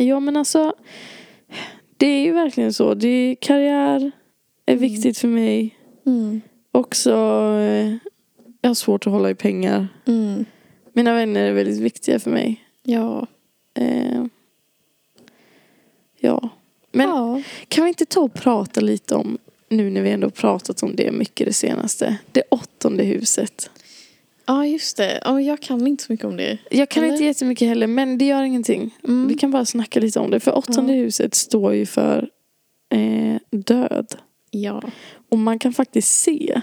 [0.02, 0.74] Ja, men alltså.
[1.96, 2.94] Det är ju verkligen så.
[2.94, 4.10] Det är, karriär
[4.66, 4.82] är Mm.
[4.82, 5.76] viktigt för mig.
[6.06, 6.40] Mm.
[6.72, 7.10] Också
[7.60, 7.94] eh,
[8.60, 9.88] Jag har svårt att hålla i pengar.
[10.06, 10.44] Mm.
[10.92, 12.64] Mina vänner är väldigt viktiga för mig.
[12.82, 13.26] Ja.
[13.74, 14.24] Eh,
[16.20, 16.48] ja.
[16.92, 17.42] Men ja.
[17.68, 19.38] kan vi inte ta och prata lite om,
[19.68, 23.70] nu när vi ändå pratat om det mycket det senaste, det åttonde huset.
[24.46, 25.20] ja, just det.
[25.24, 26.58] Ja, jag kan inte så mycket om det.
[26.70, 27.12] Jag kan Eller?
[27.14, 28.94] inte jättemycket heller, men det gör ingenting.
[29.04, 29.28] Mm.
[29.28, 30.40] Vi kan bara snacka lite om det.
[30.40, 30.98] För åttonde Ja.
[31.02, 32.28] huset står ju för
[32.94, 34.14] eh, död.
[34.54, 34.82] Ja.
[35.30, 36.60] Och man kan faktiskt se,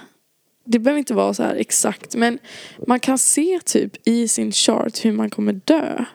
[0.65, 2.39] det behöver inte vara så här exakt, men
[2.87, 6.05] man kan se typ i sin chart hur man kommer dö.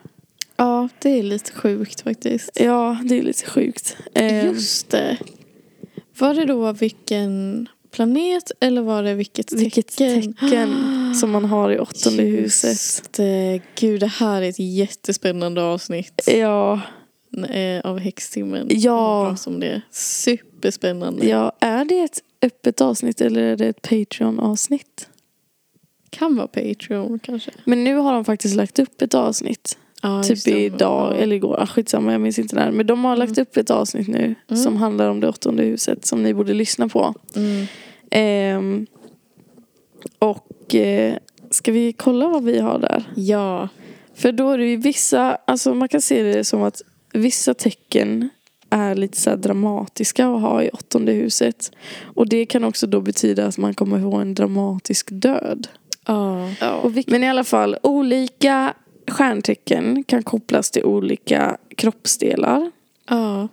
[0.56, 2.50] ja, det är lite sjukt faktiskt.
[2.60, 3.96] Ja, det är lite sjukt.
[4.14, 5.16] Eh, Just det.
[6.18, 9.58] Var det då vilken planet eller var det vilket tecken?
[9.64, 12.70] vilket tecken som man har i åttonde huset.
[12.70, 13.60] Just det.
[13.74, 16.80] Gud, det här är ett jättespännande avsnitt Ja,
[17.44, 18.66] eh, av Häxtimmen.
[18.70, 19.26] Ja.
[19.30, 19.80] Prata om det.
[19.90, 21.26] Superspännande.
[21.28, 25.08] ja, är det ett öppet avsnitt eller är det ett Patreon-avsnitt?
[26.10, 27.50] Kan vara Patreon kanske.
[27.64, 29.78] Men nu har de faktiskt lagt upp ett avsnitt.
[30.28, 31.60] Just typ idag eller igår.
[31.60, 32.70] Ah, skitsamma, jag minns inte när.
[32.70, 34.62] Men de har lagt upp ett avsnitt nu Mm.
[34.62, 37.14] som handlar om det åttonde huset som ni borde lyssna på.
[37.36, 37.66] Mm.
[38.10, 38.86] Ehm,
[40.18, 41.14] och eh,
[41.50, 43.04] ska vi kolla vad vi har där?
[43.16, 43.68] Ja.
[44.14, 46.82] För då är det ju vissa, alltså man kan se det som att
[47.14, 48.28] vissa tecken
[48.70, 51.72] är lite så dramatiska att ha i åttonde huset.
[52.02, 55.68] Och det kan också då betyda att man kommer få en dramatisk död.
[56.06, 56.48] Ja.
[57.06, 58.74] Men i alla fall, olika
[59.08, 62.70] stjärntecken kan kopplas till olika kroppsdelar.
[63.08, 63.48] Ja.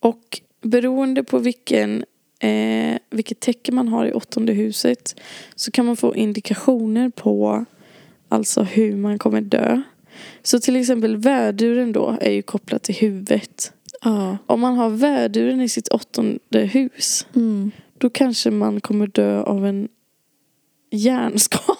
[0.00, 2.04] Och beroende på vilken,
[2.38, 5.20] eh, vilket tecken man har i åttonde huset
[5.54, 7.64] så kan man få indikationer på
[8.28, 9.82] alltså hur man kommer dö.
[10.42, 13.72] Så till exempel väduren då är ju kopplat till huvudet.
[14.02, 14.36] Ja.
[14.46, 17.70] Om man har väduren i sitt åttonde hus Mm.
[17.98, 19.88] då kanske man kommer dö av en
[20.90, 21.74] hjärnskada.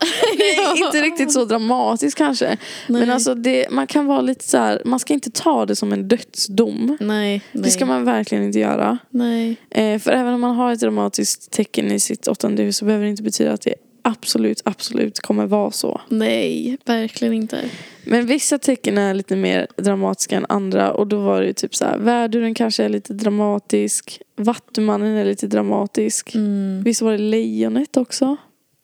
[0.38, 2.56] Nej, inte riktigt så dramatiskt kanske.
[2.88, 3.10] Men Nej.
[3.10, 6.08] alltså det, man kan vara lite så här, man ska inte ta det som en
[6.08, 6.96] dödsdom.
[7.00, 7.42] Nej.
[7.52, 8.98] Det ska man verkligen inte göra.
[9.10, 9.56] Nej.
[9.70, 13.04] Eh, för även om man har ett dramatiskt tecken i sitt åttonde hus så behöver
[13.04, 13.74] det inte betyda att det
[14.04, 16.00] absolut, absolut kommer vara så.
[16.08, 17.70] Nej, verkligen inte.
[18.04, 21.74] Men vissa tecken är lite mer dramatiska än andra och då var det ju typ
[21.74, 26.34] så här, väduren kanske är lite dramatisk, vattumannen är lite dramatisk.
[26.34, 26.82] Mm.
[26.84, 28.36] Visst var det lejonet också?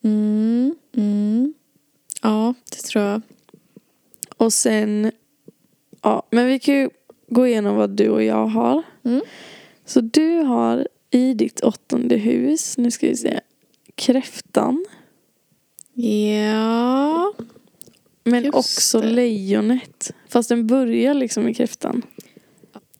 [0.04, 0.74] Mm.
[0.96, 1.54] Mm.
[2.22, 3.22] Ja, det tror jag.
[4.36, 5.12] Och sen,
[6.02, 6.90] ja, men vi kan ju
[7.28, 8.82] gå igenom vad du och jag har.
[9.04, 9.20] Mm.
[9.84, 13.40] Så du har i ditt åttonde hus, nu ska vi se,
[13.94, 14.84] kräftan.
[16.02, 17.32] Ja.
[18.24, 19.06] Men Just också det.
[19.06, 20.12] lejonet.
[20.28, 22.02] Fast den börjar liksom i kräftan.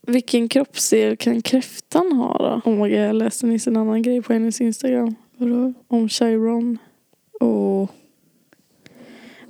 [0.07, 2.70] Vilken kroppsdel kan kräftan ha då?
[2.70, 5.14] Oh my god, jag läste nyss en annan grej på hennes Instagram.
[5.36, 5.72] Vadå?
[5.88, 6.78] Om Chiron.
[7.40, 7.88] Åh.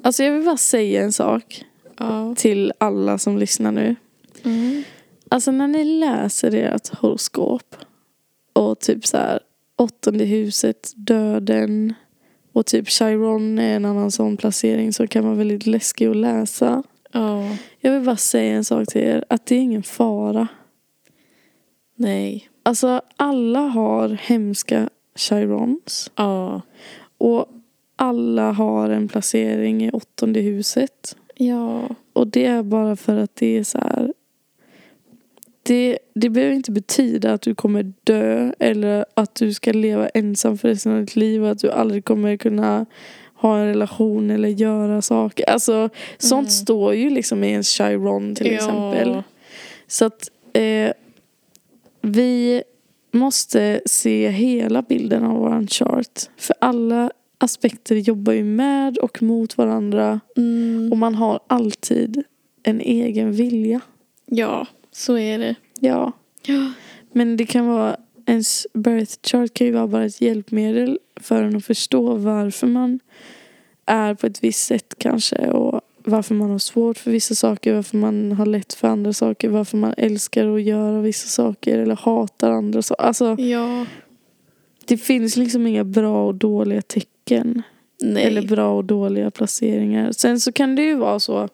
[0.02, 1.64] Alltså jag vill bara säga en sak
[1.98, 2.34] Ja.
[2.36, 3.96] till alla som lyssnar nu.
[4.44, 4.82] Mm.
[5.28, 7.76] Alltså när ni läser ert horoskop
[8.52, 9.40] och typ så här
[9.76, 11.94] åttonde huset, döden
[12.52, 16.82] och typ Chiron är en annan sån placering som kan vara väldigt läskig att läsa.
[17.12, 17.56] Ja.
[17.80, 20.48] Jag vill bara säga en sak till er, att det är ingen fara.
[21.96, 22.48] Nej.
[22.62, 26.62] Alltså alla har hemska Chirons Ja.
[27.18, 27.46] och
[27.96, 31.16] alla har en placering i åttonde huset.
[31.34, 31.82] Ja.
[32.12, 34.12] Och det är bara för att det är så här.
[35.62, 40.58] Det, det behöver inte betyda att du kommer dö eller att du ska leva ensam
[40.58, 42.86] för resten av ditt liv och att du aldrig kommer kunna
[43.34, 45.50] ha en relation eller göra saker.
[45.50, 45.88] Alltså
[46.18, 46.50] sånt Mm.
[46.50, 48.52] står ju liksom i en Chiron till Ja.
[48.52, 49.22] exempel.
[49.86, 50.92] Så att eh,
[52.02, 52.62] vi
[53.12, 56.20] måste se hela bilden av våran chart.
[56.36, 60.20] För alla aspekter jobbar ju med och mot varandra.
[60.36, 60.88] Mm.
[60.92, 62.22] Och man har alltid
[62.62, 63.80] en egen vilja.
[64.26, 65.54] Ja, så är det.
[65.80, 66.12] Ja.
[66.42, 66.72] Ja.
[67.12, 71.56] Men det kan vara, ens birth chart kan ju vara bara ett hjälpmedel för en
[71.56, 73.00] att förstå varför man
[73.86, 75.50] är på ett visst sätt kanske.
[75.50, 79.48] Och varför man har svårt för vissa saker, varför man har lätt för andra saker,
[79.48, 83.02] varför man älskar att göra vissa saker eller hatar andra saker.
[83.04, 83.86] Alltså, Ja.
[84.84, 87.62] det finns liksom inga bra och dåliga tecken.
[88.02, 88.24] Nej.
[88.24, 90.12] Eller bra och dåliga placeringar.
[90.12, 91.48] Sen så kan det ju vara så.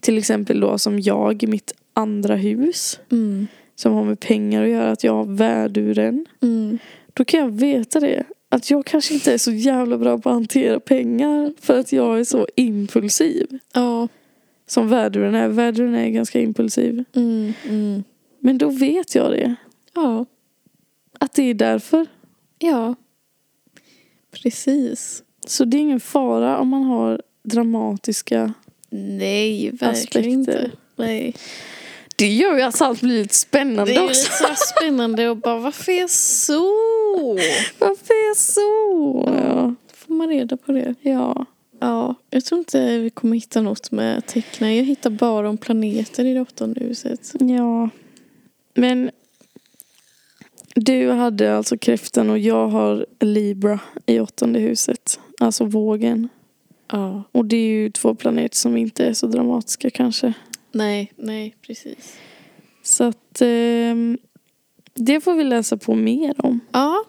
[0.00, 3.00] Till exempel då som jag i mitt andra hus.
[3.12, 3.46] Mm.
[3.74, 4.90] Som har med pengar att göra.
[4.90, 6.26] Att jag har värduren.
[6.42, 6.78] Mm.
[7.14, 8.24] Då kan jag veta det.
[8.48, 11.52] Att jag kanske inte är så jävla bra på att hantera pengar.
[11.60, 13.58] För att jag är så impulsiv.
[13.72, 14.08] Ja.
[14.66, 15.48] Som värduren är.
[15.48, 17.04] Värduren är ganska impulsiv.
[17.14, 17.52] Mm.
[17.68, 18.04] Mm.
[18.38, 19.54] Men då vet jag det.
[19.94, 20.26] Ja.
[21.18, 22.06] Att det är därför.
[22.58, 22.94] Ja.
[24.30, 25.22] Precis.
[25.46, 28.52] Så det är ingen fara om man har dramatiska...
[28.92, 30.28] Nej, verkligen Aspekter.
[30.28, 30.70] inte.
[30.96, 31.34] Nej.
[32.20, 34.20] Det gör ju att allt blir lite spännande Det är också.
[34.20, 36.72] lite så spännande och bara varför är jag så?
[37.78, 39.24] Varför är jag så?
[39.48, 39.74] Ja.
[39.94, 40.94] Får man reda på det?
[41.00, 41.46] ja.
[41.82, 44.76] Ja, jag tror inte vi kommer hitta något med tecknen.
[44.76, 47.34] Jag hittar bara om planeter i det åttonde huset.
[47.40, 47.90] Ja.
[48.74, 49.10] Men
[50.74, 55.20] du hade alltså kräftan och jag har Libra i åttonde huset.
[55.40, 56.28] Alltså vågen.
[56.92, 57.22] Ja.
[57.32, 60.32] Och det är ju två planeter som inte är så dramatiska kanske.
[60.72, 62.16] Nej, nej, precis.
[62.82, 64.18] Så att ehm,
[64.94, 66.60] det får vi läsa på mer om.
[66.72, 67.04] Ja.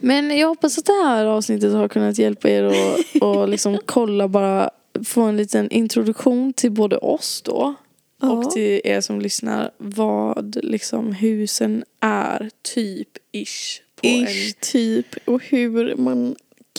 [0.00, 4.28] Men jag hoppas att det här avsnittet har kunnat hjälpa er att och liksom kolla
[4.28, 4.70] bara,
[5.04, 7.74] få en liten introduktion till både oss då
[8.20, 8.30] Ja.
[8.30, 13.80] och till er som lyssnar vad liksom husen är, typ ish.
[13.96, 15.06] På Ish, typ.
[15.24, 16.36] Och hur man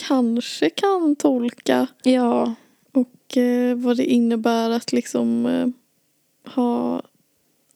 [0.08, 2.54] kanske kan tolka En, ja,
[2.92, 5.66] och eh, vad det innebär att liksom eh,
[6.44, 7.02] ha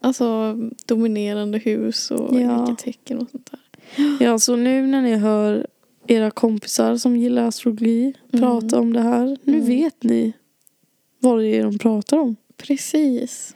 [0.00, 0.56] alltså
[0.86, 2.58] dominerande hus och Ja.
[2.62, 3.60] olika tecken och sånt där.
[4.20, 5.66] ja, så nu när ni hör
[6.06, 8.42] era kompisar som gillar astrologi Mm.
[8.42, 9.66] prata om det här, nu Mm.
[9.66, 10.32] vet ni
[11.18, 12.36] vad det är de pratar om.
[12.56, 13.54] Precis.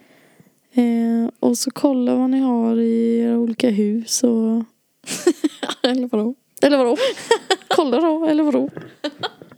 [0.74, 4.64] Eh, och så kolla vad ni har i era olika hus och
[5.82, 6.34] Eller vadå?
[6.62, 6.96] Eller vadå?
[7.68, 8.70] Kolla då, eller vadå?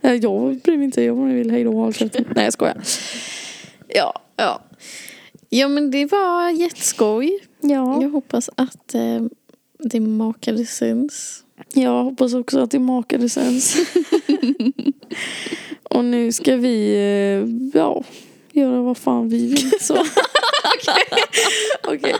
[0.00, 1.50] Eh, Jag bryr mig inte, jag om ni vill.
[1.50, 1.92] Hej då, håll.
[2.34, 2.76] Nej jag skojar.
[3.88, 4.62] Ja, Ja.
[5.58, 7.38] Ja men det var jätteskoj.
[7.60, 8.02] ja.
[8.02, 9.22] Jag hoppas att eh,
[9.78, 11.44] det makade sens.
[11.74, 13.76] Jag hoppas också att det makade sens.
[15.82, 18.04] Och nu ska vi, eh, ja,
[18.52, 19.70] göra vad fan vi vill.
[19.80, 19.94] Så.
[21.88, 22.14] Okej.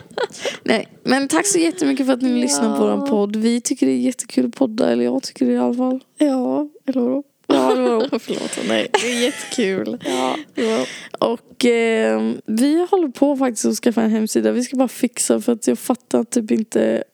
[0.63, 2.37] Nej, men tack så jättemycket för att ni Ja.
[2.37, 3.37] lyssnar på vår podd.
[3.37, 6.05] Vi tycker det är jättekul att podda, eller jag tycker det i alla fall.
[6.19, 7.23] Ja, eller vadå?
[7.57, 8.09] Ja?
[8.19, 8.89] Förlåt, nej.
[8.93, 9.99] Det är jättekul.
[10.05, 10.37] Ja.
[10.55, 10.87] Ja.
[11.19, 14.53] Och eh, vi håller på faktiskt att skaffa en hemsida.
[14.53, 17.05] Vi ska bara fixa för att jag fattar typ inte.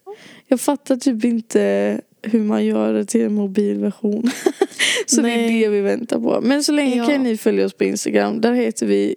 [0.49, 4.30] Jag fattar typ inte hur man gör det till en mobilversion.
[5.07, 5.61] så det är Nej.
[5.62, 6.41] det vi väntar på.
[6.43, 7.07] Men så länge Ja.
[7.07, 8.41] kan ni följa oss på Instagram.
[8.41, 9.16] Där heter vi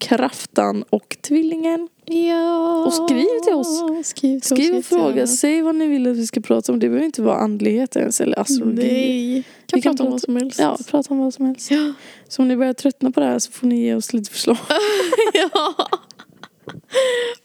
[0.00, 1.88] Kraftan och Tvillingen.
[2.04, 2.84] Ja.
[2.84, 3.82] Och skriv till oss.
[4.08, 5.26] Skriv, till skriv och fråga.
[5.26, 6.78] Säg vad ni vill att vi ska prata om.
[6.78, 8.82] Det behöver inte vara andlighet ens eller alltså, astrologi.
[8.82, 9.42] Nej.
[9.66, 10.58] Kan vi kan prata om vad som helst.
[10.58, 11.70] Ja, prata om vad som helst.
[11.70, 11.92] Ja.
[12.28, 14.56] Så om ni börjar tröttna på det här så får ni ge oss lite förslag.
[15.32, 15.74] ja.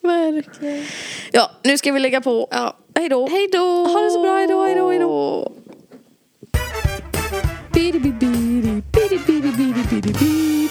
[0.02, 0.84] Verkligen.
[1.32, 2.48] Ja, nu ska vi lägga på.
[2.52, 2.78] Ja.
[2.96, 3.28] Hej då.
[3.28, 3.86] Hej då.
[3.86, 4.36] Ha det så bra.
[4.36, 5.52] Hej då, hej då, hej då.
[7.74, 10.70] Bidi, bidi, bidi, bidi, bidi, bidi, bidi, bidi.